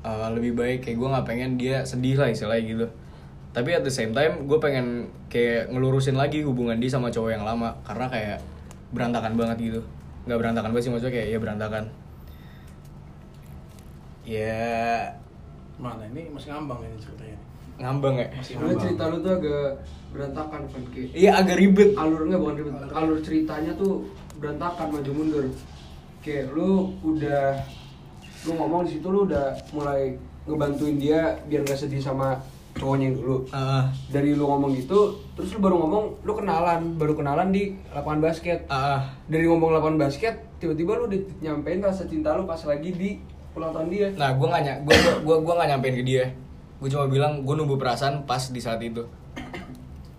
uh, 0.00 0.32
lebih 0.32 0.56
baik. 0.56 0.88
Kayak 0.88 0.96
gue 1.04 1.08
nggak 1.12 1.26
pengen 1.28 1.50
dia 1.60 1.84
sedih 1.84 2.16
lah 2.16 2.32
istilahnya 2.32 2.64
gitu. 2.64 2.86
Tapi 3.52 3.76
at 3.76 3.84
the 3.84 3.92
same 3.92 4.16
time 4.16 4.48
gue 4.48 4.56
pengen 4.56 5.12
kayak 5.28 5.68
ngelurusin 5.68 6.16
lagi 6.16 6.40
hubungan 6.40 6.80
dia 6.80 6.88
sama 6.88 7.12
cowok 7.12 7.30
yang 7.36 7.44
lama. 7.44 7.76
Karena 7.84 8.08
kayak 8.08 8.38
berantakan 8.92 9.36
banget 9.36 9.60
gitu 9.60 9.82
nggak 10.22 10.38
berantakan 10.38 10.70
banget 10.70 10.84
sih 10.84 10.90
maksudnya 10.90 11.12
kayak 11.12 11.28
ya 11.28 11.38
berantakan 11.38 11.84
ya 14.22 14.62
Mana 15.76 16.06
ini 16.06 16.30
masih 16.30 16.54
ngambang 16.54 16.78
ini 16.80 16.94
ceritanya. 16.96 17.38
ngambang 17.74 18.14
ya 18.14 18.26
Sebenarnya 18.38 18.78
cerita 18.78 19.04
lu 19.10 19.16
tuh 19.18 19.32
agak 19.34 19.68
berantakan 20.12 20.60
kan 20.68 20.82
Ki. 20.88 21.02
iya 21.10 21.30
agak 21.34 21.56
ribet 21.58 21.90
Alurnya 21.96 22.36
bukan 22.38 22.54
ribet, 22.54 22.74
alur 22.92 23.18
ceritanya 23.18 23.72
tuh 23.74 24.06
berantakan 24.36 24.86
maju 24.92 25.10
mundur. 25.10 25.44
Kayak 26.20 26.54
lu 26.54 26.70
udah 27.02 27.58
lu 28.42 28.52
ngomong 28.54 28.86
di 28.86 28.94
situ 28.94 29.06
lu 29.06 29.26
udah 29.26 29.58
mulai 29.72 30.14
ngebantuin 30.44 30.98
dia 30.98 31.38
biar 31.46 31.62
gak 31.62 31.78
sedih 31.80 31.98
sama 31.98 32.38
cowoknya 32.76 33.04
yang 33.12 33.16
dulu. 33.20 33.36
ah 33.52 33.88
Dari 34.08 34.32
lu 34.32 34.48
ngomong 34.48 34.72
gitu, 34.76 35.20
terus 35.36 35.52
lu 35.54 35.60
baru 35.60 35.76
ngomong 35.82 36.04
lu 36.24 36.32
kenalan, 36.32 36.96
baru 36.96 37.12
kenalan 37.14 37.48
di 37.52 37.76
lapangan 37.92 38.20
basket. 38.20 38.64
ah 38.68 39.12
Dari 39.28 39.44
ngomong 39.44 39.72
lapangan 39.76 39.98
basket, 40.00 40.34
tiba-tiba 40.56 40.96
lu 40.96 41.06
nyampein 41.38 41.82
rasa 41.82 42.08
cinta 42.08 42.32
lu 42.38 42.44
pas 42.44 42.60
lagi 42.64 42.90
di 42.92 43.10
ulang 43.52 43.72
tahun 43.76 43.88
dia. 43.92 44.08
nah 44.16 44.32
gue 44.32 44.46
nggak 44.48 44.88
gue 44.88 44.96
gue 45.28 45.36
gue 45.44 45.52
nggak 45.52 45.68
nyampein 45.68 45.96
ke 46.00 46.04
dia 46.08 46.24
gue 46.80 46.88
cuma 46.88 47.04
bilang 47.04 47.44
gue 47.44 47.52
nunggu 47.54 47.76
perasaan 47.76 48.24
pas 48.24 48.40
di 48.48 48.58
saat 48.58 48.80
itu 48.80 49.04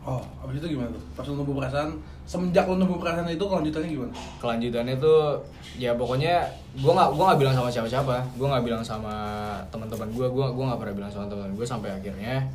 Oh, 0.03 0.19
abis 0.43 0.59
itu 0.59 0.75
gimana 0.75 0.91
tuh? 0.91 0.99
Pas 1.15 1.23
lu 1.31 1.39
nunggu 1.39 1.55
perasaan, 1.63 1.95
semenjak 2.23 2.65
lu 2.71 2.79
nunggu 2.79 2.97
perasaan 3.03 3.27
itu 3.27 3.45
kelanjutannya 3.45 3.89
gimana? 3.91 4.13
kelanjutannya 4.39 4.95
tuh 4.95 5.43
ya 5.75 5.91
pokoknya 5.97 6.47
gue 6.79 6.91
nggak 6.93 7.09
gue 7.13 7.23
nggak 7.23 7.39
bilang 7.39 7.55
sama 7.55 7.69
siapa 7.69 7.89
siapa 7.89 8.15
gue 8.39 8.47
nggak 8.47 8.63
bilang 8.63 8.83
sama 8.85 9.15
teman-teman 9.73 10.07
gue 10.13 10.27
gue 10.31 10.45
gue 10.55 10.63
nggak 10.63 10.79
pernah 10.79 10.95
bilang 10.95 11.11
sama 11.11 11.25
teman 11.27 11.51
gue 11.51 11.65
sampai 11.65 11.89
akhirnya 11.91 12.47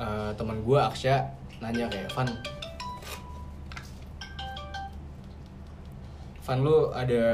eh, 0.00 0.30
teman 0.38 0.56
gue 0.64 0.78
Aksya 0.78 1.26
nanya 1.60 1.90
kayak 1.90 2.08
Van 2.14 2.28
Van 6.48 6.64
lu 6.64 6.88
ada 6.96 7.26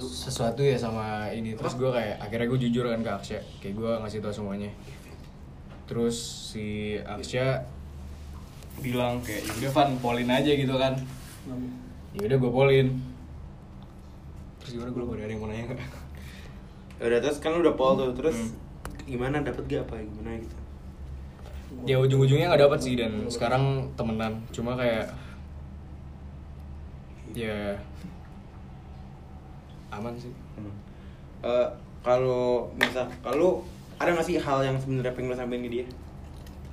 sesuatu 0.00 0.62
ya 0.62 0.78
sama 0.78 1.28
ini? 1.34 1.52
Terus 1.52 1.74
gue 1.76 1.90
kayak 1.90 2.16
akhirnya 2.22 2.46
gue 2.48 2.60
jujur 2.68 2.84
kan 2.88 3.00
ke 3.04 3.10
Aksya. 3.12 3.40
Kayak 3.60 3.74
gue 3.76 3.92
ngasih 4.00 4.18
tau 4.24 4.32
semuanya. 4.32 4.70
Terus 5.84 6.16
si 6.54 6.96
Aksya 7.02 7.66
bilang 8.80 9.20
kayak 9.22 9.44
ya 9.44 9.52
udah 9.64 9.70
Van 9.74 9.90
polin 10.00 10.30
aja 10.30 10.50
gitu 10.54 10.74
kan. 10.78 10.94
Ya 12.16 12.22
udah 12.26 12.36
gue 12.38 12.52
polin. 12.52 12.88
Terus 14.62 14.70
gimana? 14.78 14.90
Gue 14.94 15.02
lupa 15.04 15.14
ada 15.18 15.28
yang 15.28 15.40
mau 15.42 15.48
nanya 15.50 15.64
nggak? 15.70 15.80
Ya 16.98 17.04
udah 17.08 17.18
terus 17.22 17.38
kan 17.38 17.54
lu 17.54 17.62
udah 17.62 17.74
pol 17.78 17.94
tuh 17.98 18.10
terus 18.16 18.54
gimana? 19.04 19.42
Dapet 19.42 19.64
gak 19.68 19.82
apa 19.86 20.02
gimana 20.02 20.38
gitu? 20.40 20.56
Ya 21.84 22.00
ujung-ujungnya 22.00 22.48
nggak 22.48 22.64
dapat 22.64 22.78
sih 22.80 22.94
dan. 22.96 23.28
Sekarang 23.28 23.92
temenan. 23.94 24.40
Cuma 24.50 24.74
kayak 24.74 25.12
ya 27.36 27.76
aman 29.92 30.16
sih. 30.16 30.32
Eh, 31.44 31.68
kalau 32.02 32.66
misal 32.74 33.06
kalau 33.22 33.62
ada 33.98 34.14
nggak 34.14 34.26
sih 34.26 34.38
hal 34.38 34.62
yang 34.62 34.78
sebenarnya 34.78 35.14
pengen 35.14 35.30
lu 35.30 35.36
sampein 35.38 35.62
ke 35.66 35.70
dia 35.70 35.86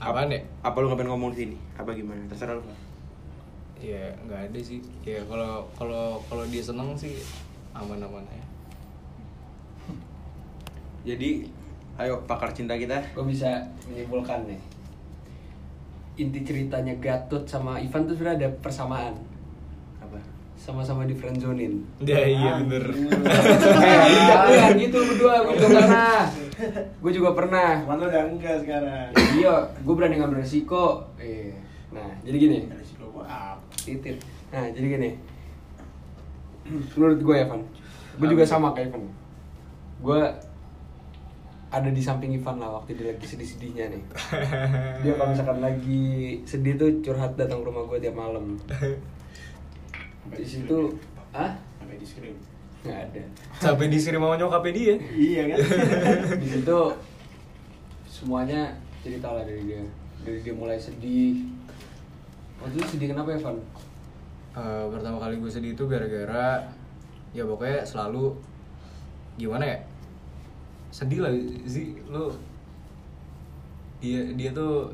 apaan 0.05 0.29
ya? 0.29 0.41
Apa 0.62 0.77
lu 0.85 0.93
pengen 0.93 1.09
ngomong 1.09 1.33
di 1.33 1.50
sini? 1.50 1.57
Apa 1.74 1.89
gimana? 1.97 2.21
Terserah 2.29 2.62
lu. 2.62 2.63
Ya 3.81 4.13
nggak 4.29 4.53
ada 4.53 4.59
sih. 4.62 4.79
Ya 5.01 5.25
kalau 5.25 5.65
kalau 5.74 6.21
kalau 6.29 6.45
dia 6.45 6.62
seneng 6.62 6.93
sih 6.93 7.17
aman-aman 7.74 8.21
aja. 8.29 8.45
Jadi 11.05 11.50
ayo 11.97 12.21
pakar 12.29 12.53
cinta 12.53 12.77
kita. 12.77 13.01
Gue 13.17 13.25
bisa 13.25 13.65
menyimpulkan 13.89 14.45
nih. 14.45 14.62
Inti 16.15 16.47
ceritanya 16.47 16.95
Gatot 17.01 17.43
sama 17.43 17.81
Ivan 17.81 18.07
tuh 18.07 18.15
sebenarnya 18.15 18.47
ada 18.47 18.50
persamaan 18.63 19.13
sama-sama 20.65 21.05
di 21.05 21.13
friendzonin. 21.13 21.86
Ya 22.10 22.25
iya 22.25 22.57
bener. 22.57 22.89
Eh 22.89 24.69
gitu 24.81 24.98
berdua 24.98 25.45
gue 25.45 25.53
juga 25.62 25.77
pernah. 25.77 26.22
Gue 26.98 27.12
juga 27.13 27.29
pernah. 27.38 27.69
Cuman 27.86 27.98
lu 28.01 28.05
udah 28.10 28.24
enggak 28.34 28.55
sekarang. 28.65 29.10
Iya 29.38 29.53
gue 29.86 29.93
berani 29.93 30.17
ngambil 30.17 30.41
resiko. 30.41 31.05
Eh 31.22 31.53
nah 31.93 32.10
jadi 32.25 32.38
gini. 32.41 32.57
Resiko 32.65 33.05
gua 33.13 33.29
apa? 33.29 33.62
titit. 33.77 34.17
Nah 34.50 34.65
jadi 34.74 34.88
gini. 34.98 35.10
Menurut 36.98 37.22
gue 37.22 37.36
ya 37.38 37.45
Van 37.45 37.62
gue 38.15 38.27
juga 38.31 38.48
sama 38.48 38.72
kayak 38.72 38.95
Ivan 38.95 39.12
gue 40.00 40.22
ada 41.67 41.89
di 41.91 42.00
samping 42.00 42.31
Ivan 42.31 42.55
lah 42.63 42.79
waktu 42.79 42.95
dia 42.95 43.12
lagi 43.12 43.27
sedih-sedihnya 43.27 43.91
nih. 43.91 44.03
Dia 45.05 45.13
kalau 45.13 45.29
misalkan 45.29 45.60
lagi 45.62 46.39
sedih 46.48 46.74
tuh 46.79 46.89
curhat 47.05 47.36
datang 47.38 47.62
ke 47.62 47.65
rumah 47.69 47.84
gue 47.86 48.00
tiap 48.01 48.15
malam 48.17 48.55
di 50.34 50.46
situ 50.46 50.98
ah 51.36 51.53
sampai 51.77 51.98
di 52.01 52.08
screen. 52.08 52.38
Nggak 52.86 53.00
ada. 53.10 53.24
Sampai 53.58 53.89
disirim 53.89 54.22
sama 54.22 54.38
nyokapnya 54.38 54.72
dia. 54.77 54.96
Iya 55.17 55.41
kan? 55.50 55.60
Di 56.44 56.48
situ 56.53 56.79
semuanya 58.05 58.77
cerita 59.01 59.34
lah 59.34 59.41
dari 59.41 59.65
dia. 59.65 59.82
Dari 60.22 60.38
dia 60.46 60.53
mulai 60.53 60.77
sedih. 60.77 61.50
Waktu 62.62 62.77
itu 62.77 62.86
sedih 62.94 63.17
kenapa 63.17 63.34
ya 63.34 63.41
Van? 63.41 63.58
Eh, 64.55 64.86
pertama 64.94 65.17
kali 65.17 65.41
gue 65.41 65.50
sedih 65.50 65.74
itu 65.74 65.84
gara-gara 65.89 66.70
ya 67.34 67.44
pokoknya 67.44 67.82
selalu 67.82 68.38
gimana 69.41 69.65
ya? 69.65 69.77
Sedih 70.94 71.25
lah 71.25 71.34
sih 71.65 71.98
lu. 72.05 72.38
Dia 73.98 74.29
dia 74.38 74.53
tuh 74.53 74.94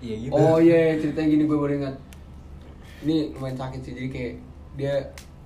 ya 0.00 0.16
gitu. 0.16 0.32
Oh 0.32 0.56
iya, 0.56 0.96
ceritanya 0.96 1.28
gini 1.36 1.44
gue 1.44 1.58
baru 1.60 1.84
ingat. 1.84 1.96
Ini 3.04 3.36
lumayan 3.36 3.60
sakit 3.60 3.80
sih, 3.84 3.92
jadi 3.92 4.08
kayak 4.08 4.34
dia 4.74 4.94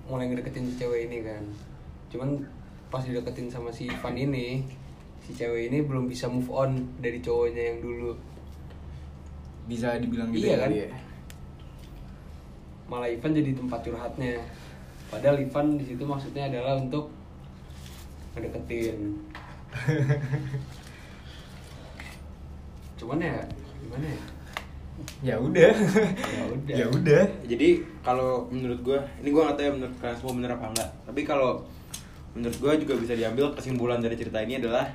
mulai 0.05 0.29
ngedeketin 0.29 0.67
si 0.67 0.75
cewek 0.77 1.09
ini 1.09 1.23
kan. 1.23 1.43
Cuman 2.09 2.45
pas 2.89 3.03
dideketin 3.03 3.49
sama 3.49 3.69
si 3.69 3.89
Ivan 3.89 4.15
ini, 4.15 4.63
si 5.21 5.33
cewek 5.33 5.69
ini 5.69 5.81
belum 5.81 6.07
bisa 6.07 6.29
move 6.29 6.49
on 6.49 6.71
dari 6.99 7.19
cowoknya 7.19 7.63
yang 7.73 7.81
dulu. 7.81 8.13
bisa 9.65 9.97
dibilang 9.97 10.29
gitu 10.29 10.45
Iya 10.45 10.53
ya 10.53 10.59
kan? 10.61 10.71
ya. 10.71 10.89
Malah 12.85 13.09
Ivan 13.09 13.33
jadi 13.33 13.57
tempat 13.57 13.81
curhatnya. 13.81 14.37
Padahal 15.09 15.41
Ivan 15.41 15.81
di 15.81 15.89
situ 15.89 16.05
maksudnya 16.05 16.53
adalah 16.53 16.77
untuk 16.77 17.09
ngedeketin. 18.37 19.25
Cuman 23.01 23.19
ya 23.19 23.41
gimana 23.81 24.07
ya? 24.07 24.21
ya 25.25 25.35
udah 25.41 25.73
Ya 26.15 26.45
udah. 26.47 26.75
ya 26.77 26.87
udah 26.87 27.23
jadi 27.49 27.83
kalau 28.05 28.47
menurut 28.53 28.79
gua 28.85 29.01
ini 29.25 29.33
gua 29.33 29.51
nggak 29.51 29.57
tahu 29.57 29.65
ya 29.65 29.73
menurut 29.73 29.95
kalian 29.99 30.17
semua 30.21 30.33
bener 30.37 30.51
apa 30.53 30.67
enggak 30.71 30.91
tapi 31.09 31.21
kalau 31.25 31.53
menurut 32.37 32.57
gua 32.61 32.73
juga 32.77 32.95
bisa 33.01 33.17
diambil 33.17 33.51
kesimpulan 33.57 33.99
dari 34.05 34.15
cerita 34.21 34.39
ini 34.45 34.61
adalah 34.61 34.87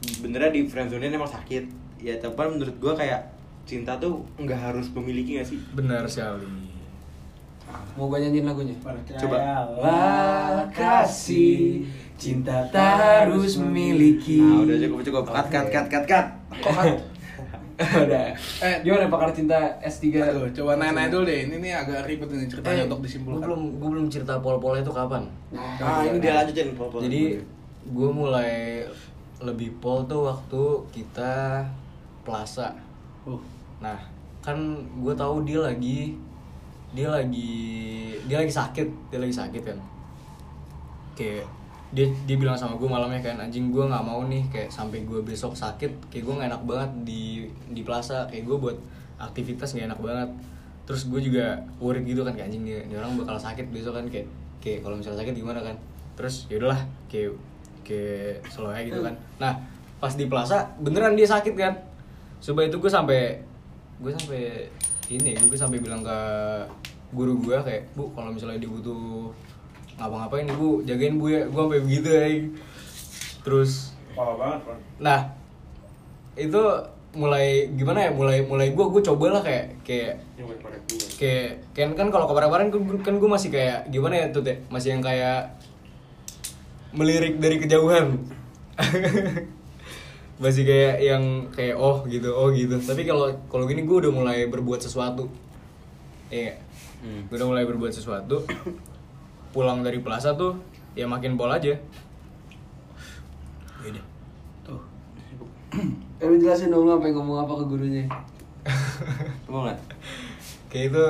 sebenarnya 0.00 0.50
di 0.56 0.60
friendzone 0.64 1.12
emang 1.12 1.28
sakit 1.28 1.64
ya 2.00 2.16
tapi 2.16 2.34
menurut 2.48 2.76
gua 2.80 2.96
kayak 2.96 3.36
cinta 3.68 3.98
tuh 4.00 4.24
nggak 4.40 4.72
harus 4.72 4.88
memiliki 4.94 5.36
gak 5.42 5.48
sih 5.50 5.58
benar 5.74 6.06
sekali 6.06 6.66
Mau 7.98 8.06
gue 8.06 8.18
nyanyiin 8.22 8.46
lagunya? 8.46 8.76
Coba. 9.18 9.36
Kasih 10.70 11.82
cinta 12.14 12.62
tak 12.70 13.26
harus 13.26 13.58
memiliki. 13.58 14.38
Nah, 14.38 14.62
udah 14.68 14.76
cukup 14.86 14.98
cukup. 15.02 15.24
Cut 15.34 15.46
cut 15.50 15.66
cut 15.72 15.86
cut 15.90 16.04
cut. 16.06 16.26
Udah. 17.76 18.32
Eh, 18.58 18.76
Gimana 18.80 19.06
pakar 19.06 19.30
cinta 19.30 19.56
S3? 19.78 20.16
Aduh, 20.16 20.48
coba 20.50 20.76
nanya-nanya 20.76 21.08
dulu 21.10 21.24
deh. 21.24 21.44
Ini 21.44 21.56
nih 21.58 21.72
agak 21.74 22.04
ribet 22.04 22.28
ini 22.30 22.46
ceritanya 22.46 22.82
untuk 22.84 22.98
gue 22.98 23.06
disimpulkan. 23.06 23.44
belum 23.44 23.60
gue 23.76 23.88
belum 23.92 24.06
cerita 24.08 24.40
pol-polnya 24.40 24.80
itu 24.80 24.90
kapan 24.90 25.22
Ah, 25.78 26.00
ini 26.02 26.16
dia 26.16 26.32
lanjutin 26.34 26.72
Pol-Pol. 26.72 27.00
jadi 27.00 27.36
gue 27.86 28.10
mulai 28.10 28.82
lebih 29.38 29.76
pol 29.76 30.02
tuh 30.04 30.26
waktu 30.26 30.62
kita 30.90 31.62
plaza 32.22 32.72
Uh, 33.22 33.36
nah 33.78 33.98
kan 34.40 34.54
gue 34.96 35.10
tahu 35.12 35.42
dia 35.42 35.58
lagi 35.60 36.14
dia 36.92 37.10
lagi 37.10 37.58
dia 38.24 38.38
lagi 38.38 38.48
sakit 38.48 38.86
dia 39.10 39.18
lagi 39.18 39.34
sakit 39.34 39.62
kan 39.62 39.78
kayak 41.12 41.42
dia 41.94 42.10
dia 42.26 42.36
bilang 42.36 42.58
sama 42.58 42.74
gue 42.74 42.88
malamnya 42.90 43.22
kan 43.22 43.38
anjing 43.38 43.70
gue 43.70 43.84
nggak 43.86 44.04
mau 44.04 44.26
nih 44.26 44.42
kayak 44.50 44.74
sampai 44.74 45.06
gue 45.06 45.22
besok 45.22 45.54
sakit 45.54 46.10
kayak 46.10 46.24
gue 46.26 46.34
nggak 46.34 46.48
enak 46.50 46.62
banget 46.66 46.90
di 47.06 47.46
di 47.70 47.86
plaza 47.86 48.26
kayak 48.26 48.42
gue 48.42 48.56
buat 48.58 48.76
aktivitas 49.16 49.72
nggak 49.76 49.94
enak 49.94 50.00
banget. 50.02 50.30
Terus 50.86 51.02
gue 51.10 51.18
juga 51.18 51.66
worried 51.82 52.06
gitu 52.06 52.22
kan 52.22 52.34
kayak 52.34 52.46
anjing 52.46 52.62
dia, 52.62 52.86
orang 52.94 53.18
bakal 53.18 53.34
sakit 53.38 53.66
besok 53.74 53.98
kan 53.98 54.06
kayak 54.06 54.26
kayak 54.62 54.86
kalau 54.86 54.94
misalnya 54.98 55.18
sakit 55.22 55.34
gimana 55.34 55.60
kan. 55.62 55.76
Terus 56.14 56.46
ya 56.46 56.62
udahlah 56.62 56.80
kayak 57.10 57.34
kayak 57.82 58.42
slow 58.50 58.70
aja 58.70 58.82
gitu 58.86 59.00
kan. 59.02 59.14
Nah 59.42 59.52
pas 59.96 60.12
di 60.14 60.26
plaza 60.28 60.70
beneran 60.78 61.18
dia 61.18 61.26
sakit 61.26 61.54
kan. 61.58 61.74
Coba 62.38 62.60
itu 62.66 62.76
gue 62.78 62.90
sampai 62.90 63.40
gue 63.98 64.12
sampai 64.12 64.68
ini 65.10 65.38
gue 65.38 65.58
sampai 65.58 65.78
bilang 65.80 66.04
ke 66.04 66.18
guru 67.14 67.38
gue 67.38 67.56
kayak 67.62 67.94
bu 67.94 68.10
kalau 68.12 68.34
misalnya 68.34 68.58
dia 68.58 68.70
butuh 68.70 69.30
ngapa-ngapain 69.96 70.48
ibu 70.48 70.84
jagain 70.84 71.16
bu 71.16 71.26
ya. 71.32 71.42
Gue 71.48 71.60
sampai 71.64 71.80
begitu 71.82 72.08
ya. 72.08 72.24
Terus 73.42 73.96
Parah 74.16 74.36
banget, 74.40 74.60
Bang. 74.64 74.80
nah 74.96 75.20
itu 76.40 76.62
mulai 77.12 77.68
gimana 77.76 78.08
ya? 78.08 78.10
Mulai 78.12 78.44
mulai 78.48 78.72
gue 78.72 78.86
gue 78.88 79.02
cobalah 79.04 79.40
kayak 79.44 79.80
kayak 79.84 80.20
kayak 81.20 81.50
kan 81.76 81.92
kan 81.96 82.08
kalau 82.08 82.24
kemarin-kemarin 82.28 82.68
kan, 82.72 82.80
kan 83.04 83.14
gue 83.20 83.28
masih 83.28 83.48
kayak 83.52 83.88
gimana 83.92 84.24
ya 84.24 84.26
tuh 84.32 84.44
teh? 84.44 84.56
Masih 84.72 84.96
yang 84.96 85.04
kayak 85.04 85.56
melirik 86.96 87.36
dari 87.40 87.56
kejauhan. 87.60 88.24
Masih 90.36 90.68
kayak 90.68 91.00
yang 91.00 91.48
kayak 91.48 91.80
oh 91.80 92.04
gitu 92.04 92.28
oh 92.28 92.52
gitu. 92.52 92.76
Tapi 92.76 93.08
kalau 93.08 93.32
kalau 93.48 93.64
gini 93.64 93.88
gue 93.88 93.96
udah 94.04 94.12
mulai 94.12 94.44
berbuat 94.44 94.84
sesuatu. 94.84 95.32
Iya. 96.28 96.60
Gue 97.28 97.36
udah 97.40 97.48
mulai 97.48 97.64
berbuat 97.64 97.96
sesuatu 97.96 98.44
pulang 99.56 99.80
dari 99.80 100.04
plaza 100.04 100.36
tuh 100.36 100.60
ya 100.92 101.08
makin 101.08 101.40
pol 101.40 101.48
aja 101.48 101.72
Yaudah. 103.80 104.04
tuh. 104.60 104.80
Eh 106.16 106.24
lu 106.24 106.36
jelasin 106.36 106.68
dong 106.68 106.84
lu 106.84 106.92
apa 106.92 107.08
yang 107.08 107.20
ngomong 107.20 107.44
apa 107.44 107.52
ke 107.60 107.64
gurunya. 107.68 108.04
Mau 109.48 109.64
nggak? 109.64 109.78
kayak 110.66 110.92
itu 110.92 111.04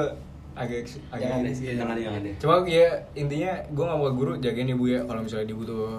agak 0.55 0.79
agak 1.11 1.27
Jangan 1.27 1.43
deh, 1.43 1.55
sih. 1.55 1.65
jangan 1.75 1.97
jangan 1.97 2.21
deh. 2.23 2.35
Cuma 2.39 2.55
ya 2.65 2.87
intinya 3.15 3.51
gue 3.67 3.83
gak 3.83 3.99
mau 3.99 4.11
guru 4.11 4.39
jagain 4.39 4.67
ibu 4.69 4.87
ya 4.87 5.03
kalau 5.05 5.23
misalnya 5.23 5.51
dia 5.51 5.59
butuh 5.59 5.99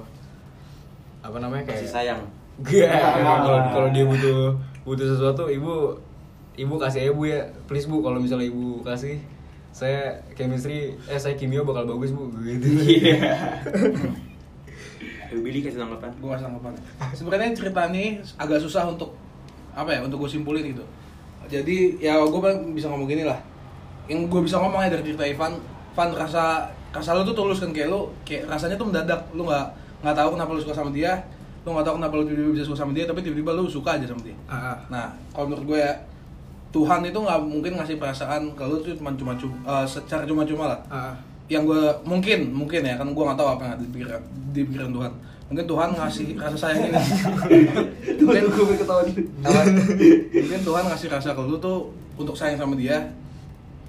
apa 1.20 1.38
namanya 1.40 1.64
kayak 1.68 1.84
Kasih 1.84 1.92
sayang. 1.92 2.22
Gak, 2.64 2.90
kalau 3.44 3.60
kalau 3.70 3.90
dia 3.92 4.06
butuh 4.08 4.56
butuh 4.84 5.06
sesuatu 5.08 5.46
ibu 5.52 5.96
ibu 6.58 6.74
kasih 6.76 7.00
aja 7.06 7.12
bu 7.14 7.24
ya 7.28 7.40
please 7.70 7.86
bu 7.86 8.02
kalau 8.02 8.18
misalnya 8.18 8.50
ibu 8.50 8.82
kasih 8.82 9.22
saya 9.78 10.02
chemistry 10.34 10.98
eh 11.06 11.20
saya 11.22 11.38
kimia 11.38 11.62
bakal 11.62 11.86
bagus 11.86 12.10
bu 12.10 12.34
gitu. 12.50 12.66
Iya. 12.82 13.14
Billy 15.38 15.60
kasih 15.62 15.78
tanggapan. 15.78 16.10
gue 16.18 16.30
kasih 16.32 16.46
tanggapan 16.50 16.74
sebenarnya 17.14 17.50
cerita 17.54 17.82
ini 17.92 18.18
agak 18.36 18.58
susah 18.58 18.88
untuk 18.88 19.14
apa 19.76 19.94
ya 19.94 20.00
untuk 20.02 20.24
gue 20.24 20.30
simpulin 20.32 20.66
gitu 20.66 20.82
jadi 21.46 21.78
ya 22.02 22.18
gue 22.18 22.42
bisa 22.74 22.90
ngomong 22.90 23.06
gini 23.06 23.22
lah 23.22 23.38
yang 24.10 24.26
gue 24.26 24.42
bisa 24.42 24.58
ngomong 24.58 24.82
ya 24.82 24.90
dari 24.90 25.04
cerita 25.06 25.24
Ivan 25.24 25.60
Van 25.94 26.10
rasa 26.16 26.72
rasa 26.90 27.14
lu 27.14 27.22
tuh 27.22 27.36
tulus 27.36 27.60
kan 27.60 27.70
kayak 27.70 27.92
lu 27.92 28.10
kayak 28.24 28.48
rasanya 28.50 28.80
tuh 28.80 28.88
mendadak 28.90 29.20
lu 29.36 29.46
nggak 29.46 29.66
nggak 30.02 30.16
tahu 30.16 30.30
kenapa 30.34 30.50
lu 30.56 30.62
suka 30.64 30.74
sama 30.74 30.90
dia 30.90 31.14
lu 31.68 31.76
nggak 31.76 31.86
tahu 31.86 31.96
kenapa 32.02 32.14
lu 32.16 32.24
tiba-tiba 32.26 32.52
bisa 32.56 32.66
suka 32.66 32.78
sama 32.82 32.92
dia 32.96 33.06
tapi 33.06 33.20
tiba-tiba 33.22 33.52
lu 33.54 33.68
suka 33.68 34.00
aja 34.00 34.08
sama 34.08 34.24
dia 34.24 34.36
Ah, 34.48 34.74
ah. 34.74 34.78
nah 34.90 35.06
kalau 35.36 35.52
menurut 35.52 35.76
gue 35.76 35.80
ya 35.84 35.92
Tuhan 36.72 37.00
itu 37.08 37.16
nggak 37.18 37.40
mungkin 37.48 37.74
ngasih 37.80 37.96
perasaan 37.96 38.52
kalau 38.54 38.84
tuh 38.84 38.94
cuma 39.00 39.16
cuma 39.16 39.34
cuma 39.40 39.56
secara 39.88 40.28
cuma-cuma 40.28 40.76
lah. 40.76 40.80
Ah, 40.92 40.98
ah. 41.12 41.16
yang 41.48 41.64
gue 41.64 41.80
mungkin 42.04 42.52
mungkin 42.52 42.84
ya 42.84 43.00
kan 43.00 43.08
gue 43.08 43.24
nggak 43.24 43.40
tahu 43.40 43.50
apa 43.56 43.62
yang 43.64 43.74
ada 43.80 43.84
di 43.84 43.92
pikiran 43.96 44.22
di 44.52 44.62
pikiran 44.68 44.92
Tuhan. 44.92 45.12
Mungkin 45.48 45.66
Tuhan 45.66 45.90
ngasih 45.96 46.28
rasa 46.36 46.58
sayang 46.60 46.92
ini. 46.92 47.00
Mungkin 48.20 48.46
gue 48.52 48.76
ketahuan. 48.84 49.08
mungkin 50.28 50.60
Tuhan 50.60 50.84
ngasih 50.92 51.08
rasa 51.08 51.32
ke 51.32 51.40
lu 51.40 51.56
tuh 51.56 51.88
untuk 52.20 52.36
sayang 52.36 52.60
sama 52.60 52.76
dia 52.76 53.00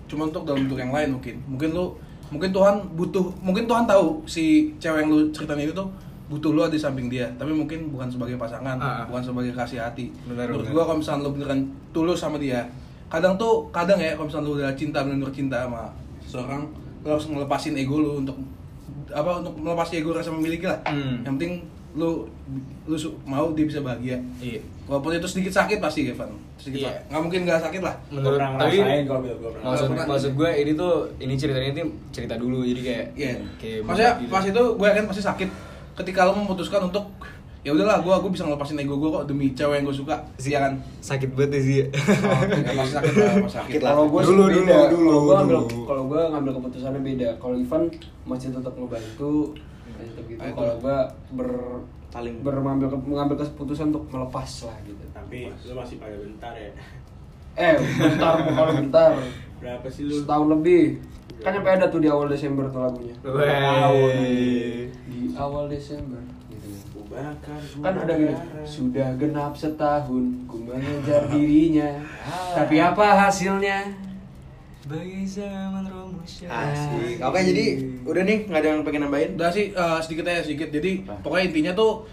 cuma 0.06 0.30
untuk 0.30 0.46
dalam 0.46 0.70
bentuk 0.70 0.78
yang 0.78 0.94
lain 0.94 1.18
mungkin. 1.18 1.36
Mungkin 1.50 1.70
lu 1.74 1.98
mungkin 2.30 2.50
Tuhan 2.54 2.74
butuh 2.94 3.26
mungkin 3.42 3.64
Tuhan 3.66 3.84
tahu 3.90 4.22
si 4.28 4.70
cewek 4.78 5.02
yang 5.02 5.10
lu 5.10 5.18
ceritain 5.34 5.64
itu 5.64 5.74
tuh 5.74 5.88
butuh 6.28 6.50
lu 6.50 6.60
ada 6.60 6.70
di 6.70 6.78
samping 6.78 7.08
dia 7.08 7.24
tapi 7.34 7.50
mungkin 7.50 7.88
bukan 7.88 8.06
sebagai 8.06 8.36
pasangan 8.36 8.76
Ah, 8.76 8.84
ah. 8.94 9.04
bukan 9.06 9.22
sebagai 9.22 9.52
kasih 9.52 9.80
hati 9.80 10.12
Benar, 10.24 10.44
menurut 10.46 10.60
benar. 10.62 10.74
gua 10.74 10.82
kalau 10.84 10.98
misalnya 10.98 11.22
lu 11.22 11.30
beneran 11.32 11.60
tulus 11.90 12.18
sama 12.18 12.36
dia 12.36 12.68
kadang 13.08 13.34
tuh 13.34 13.64
kadang 13.68 13.96
ya 13.96 14.12
kalau 14.12 14.28
misalnya 14.28 14.46
lu 14.46 14.52
udah 14.54 14.70
cinta 14.74 15.00
benar-benar 15.00 15.32
cinta 15.32 15.56
sama 15.62 15.88
seseorang 16.20 16.68
lu 16.98 17.08
harus 17.08 17.26
ngelepasin 17.26 17.74
ego 17.74 17.96
lu 17.96 18.20
untuk 18.20 18.36
apa 19.08 19.40
untuk 19.40 19.56
melepas 19.56 19.88
ego 19.90 20.12
rasa 20.12 20.28
memiliki 20.28 20.64
lah 20.64 20.76
Hmm. 20.84 21.24
yang 21.24 21.34
penting 21.34 21.64
lu 21.90 22.28
lu 22.84 22.94
su- 22.94 23.16
mau 23.24 23.48
dia 23.50 23.64
bisa 23.64 23.80
bahagia 23.80 24.20
Iya. 24.38 24.60
walaupun 24.84 25.12
itu 25.14 25.24
sedikit 25.26 25.52
sakit 25.54 25.80
pasti 25.80 26.04
Evan 26.06 26.28
sedikit 26.54 26.84
Iya. 26.84 26.92
sakit. 26.92 27.02
nggak 27.08 27.22
mungkin 27.22 27.40
nggak 27.42 27.60
sakit 27.62 27.80
lah 27.80 27.94
Menurut 28.10 28.36
pernah 28.36 28.60
tapi 28.60 28.76
kalau 28.76 28.92
gitu, 28.92 29.08
gua 29.08 29.18
pernah. 29.50 29.62
maksud 29.64 29.86
Pernah. 29.88 30.04
maksud 30.06 30.30
gue 30.34 30.50
ini 30.54 30.72
tuh 30.74 30.92
ini 31.18 31.34
ceritanya 31.34 31.68
itu 31.70 31.82
cerita 32.12 32.34
dulu 32.36 32.60
jadi 32.62 32.80
kayak 32.82 33.06
Iya. 33.14 33.32
kayak 33.56 33.78
Maksudnya 33.82 34.12
gitu. 34.18 34.28
pas 34.28 34.44
itu 34.44 34.62
gue 34.76 34.86
yakin 34.86 35.04
pasti 35.08 35.22
sakit 35.24 35.48
ketika 35.98 36.22
lo 36.22 36.32
memutuskan 36.32 36.86
untuk 36.86 37.10
ya 37.58 37.74
udahlah 37.74 37.98
gue 37.98 38.14
gue 38.14 38.30
bisa 38.30 38.46
ngelepasin 38.46 38.78
ego 38.78 38.94
gue 38.96 39.10
kok 39.10 39.26
demi 39.26 39.50
cewek 39.50 39.82
yang 39.82 39.84
gue 39.84 39.96
suka 39.96 40.14
sih 40.38 40.54
Iya 40.54 40.58
kan 40.62 40.72
sakit 41.02 41.34
banget 41.34 41.58
sih 41.58 41.82
oh, 41.82 42.40
ya, 42.46 42.72
pasti 42.72 42.94
sakit 42.94 43.14
lah 43.18 43.32
pasti 43.42 43.56
sakit 43.58 43.80
lah 43.82 43.90
Kalau 43.92 44.04
gue 44.06 44.20
Dulu, 44.22 44.42
beda. 44.46 44.76
dulu, 44.88 44.94
dulu, 44.94 45.10
Kalau 45.10 45.18
gue 45.18 45.34
ngambil 45.34 45.58
dulu. 45.58 45.80
kalau 45.84 46.02
gue 46.06 46.20
ngambil 46.30 46.52
keputusannya 46.54 47.00
beda. 47.02 47.28
Kalau 47.36 47.54
Ivan 47.58 47.82
masih 48.24 48.48
tetap 48.54 48.72
ngebantu, 48.72 49.34
masih 49.90 50.08
tetap 50.08 50.24
gitu. 50.24 50.38
Itu. 50.40 50.54
Kalau 50.54 50.74
gue 50.78 50.96
ber 51.34 51.50
Saling. 52.08 52.34
ber 52.40 52.54
mengambil 52.56 52.88
mengambil 53.04 53.36
keputusan 53.36 53.90
untuk 53.90 54.04
melepas 54.08 54.50
lah 54.64 54.76
gitu. 54.86 55.04
Tapi 55.10 55.38
lu 55.50 55.74
masih 55.74 55.96
pada 55.98 56.14
bentar 56.14 56.52
ya. 56.54 56.70
Eh, 57.58 57.74
bentar 57.74 58.32
bukan 58.46 58.66
bentar. 58.80 59.12
Berapa 59.58 59.86
sih 59.90 60.06
lu? 60.06 60.22
Setahun 60.22 60.46
lebih. 60.54 61.02
Kan 61.38 61.50
sampai 61.54 61.72
ada 61.78 61.86
tuh 61.86 62.00
di 62.02 62.08
awal 62.10 62.26
Desember 62.26 62.66
tuh 62.66 62.82
lagunya. 62.82 63.14
Wey. 63.22 64.90
Di 64.90 65.20
awal 65.38 65.70
Desember 65.70 66.18
gitu. 66.50 66.98
Kan 67.82 67.94
ada 67.94 68.12
gini, 68.14 68.34
sudah 68.66 69.14
genap 69.16 69.54
setahun 69.54 70.24
ku 70.50 70.56
mengejar 70.66 71.30
dirinya. 71.30 72.02
Tapi 72.58 72.76
apa 72.82 73.26
hasilnya? 73.26 74.08
Bagi 74.88 75.20
zaman 75.28 75.84
Romusha 75.84 76.48
Asik. 76.48 77.20
Oke, 77.20 77.40
jadi 77.44 77.64
udah 78.08 78.22
nih 78.24 78.38
nggak 78.48 78.60
ada 78.64 78.68
yang 78.72 78.80
pengen 78.88 79.04
nambahin. 79.04 79.36
udah 79.36 79.52
sih 79.52 79.76
eh, 79.76 79.98
sedikit 80.00 80.24
aja 80.32 80.40
sedikit 80.40 80.72
jadi 80.72 81.04
pokoknya 81.20 81.44
intinya 81.52 81.72
tuh 81.76 82.08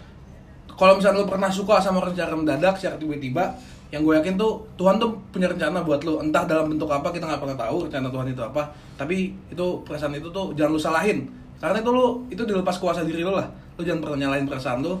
kalau 0.76 1.00
misalnya 1.00 1.24
lo 1.24 1.26
pernah 1.26 1.48
suka 1.48 1.80
sama 1.80 2.04
orang 2.04 2.12
secara 2.12 2.36
mendadak 2.36 2.76
secara 2.76 3.00
tiba-tiba 3.00 3.56
yang 3.94 4.02
gue 4.02 4.14
yakin 4.18 4.34
tuh 4.34 4.66
Tuhan 4.74 4.98
tuh 4.98 5.14
punya 5.30 5.46
rencana 5.46 5.78
buat 5.86 6.02
lo 6.02 6.18
entah 6.18 6.42
dalam 6.42 6.66
bentuk 6.74 6.90
apa 6.90 7.14
kita 7.14 7.22
nggak 7.22 7.38
pernah 7.38 7.58
tahu 7.58 7.86
rencana 7.86 8.08
Tuhan 8.10 8.26
itu 8.34 8.42
apa. 8.42 8.62
Tapi 8.98 9.16
itu 9.52 9.66
perasaan 9.86 10.14
itu 10.18 10.28
tuh 10.34 10.50
jangan 10.58 10.74
lo 10.74 10.80
salahin. 10.80 11.18
Karena 11.62 11.78
itu 11.80 11.90
lo 11.94 12.26
itu 12.28 12.42
dilepas 12.42 12.76
kuasa 12.82 13.06
diri 13.06 13.22
lo 13.22 13.38
lah. 13.38 13.46
Lo 13.78 13.86
jangan 13.86 14.02
pernah 14.02 14.26
nyalahin 14.26 14.46
perasaan 14.50 14.82
lo 14.82 14.98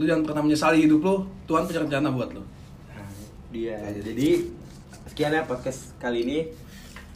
lo 0.00 0.02
jangan 0.08 0.24
pernah 0.24 0.42
menyesali 0.42 0.88
hidup 0.88 1.04
lo 1.04 1.14
Tuhan 1.44 1.68
punya 1.68 1.84
rencana 1.84 2.08
buat 2.08 2.32
lo 2.32 2.42
Nah, 2.90 3.06
dia. 3.52 3.76
Jadi 3.92 4.50
sekian 5.12 5.36
ya 5.36 5.44
podcast 5.44 5.94
kali 6.00 6.24
ini. 6.26 6.38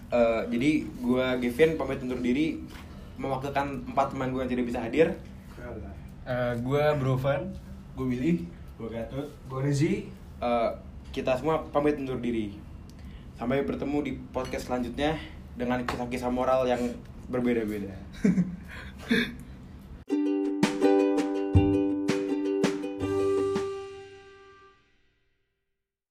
Eh, 0.06 0.42
jadi 0.52 0.70
gua 1.02 1.34
Gavin 1.40 1.74
pamit 1.74 1.98
undur 2.04 2.22
diri. 2.22 2.62
Mewakilkan 3.16 3.90
empat 3.90 4.12
teman 4.12 4.28
gue 4.30 4.44
yang 4.44 4.52
tidak 4.52 4.64
bisa 4.68 4.78
hadir. 4.84 5.18
Gue 6.62 6.84
Brovan 7.00 7.50
gue 7.96 8.06
Willy. 8.06 8.32
Gua 8.76 8.92
Gatot. 8.92 9.26
Gue 9.48 9.60
Rizzy. 9.66 9.94
Eh, 10.36 10.70
kita 11.16 11.32
semua 11.36 11.64
pamit 11.72 11.96
undur 11.96 12.20
diri. 12.20 12.52
Sampai 13.40 13.64
bertemu 13.64 13.98
di 14.04 14.12
podcast 14.32 14.68
selanjutnya 14.68 15.16
dengan 15.56 15.80
kisah-kisah 15.88 16.28
moral 16.28 16.68
yang 16.68 16.80
berbeda-beda 17.26 17.90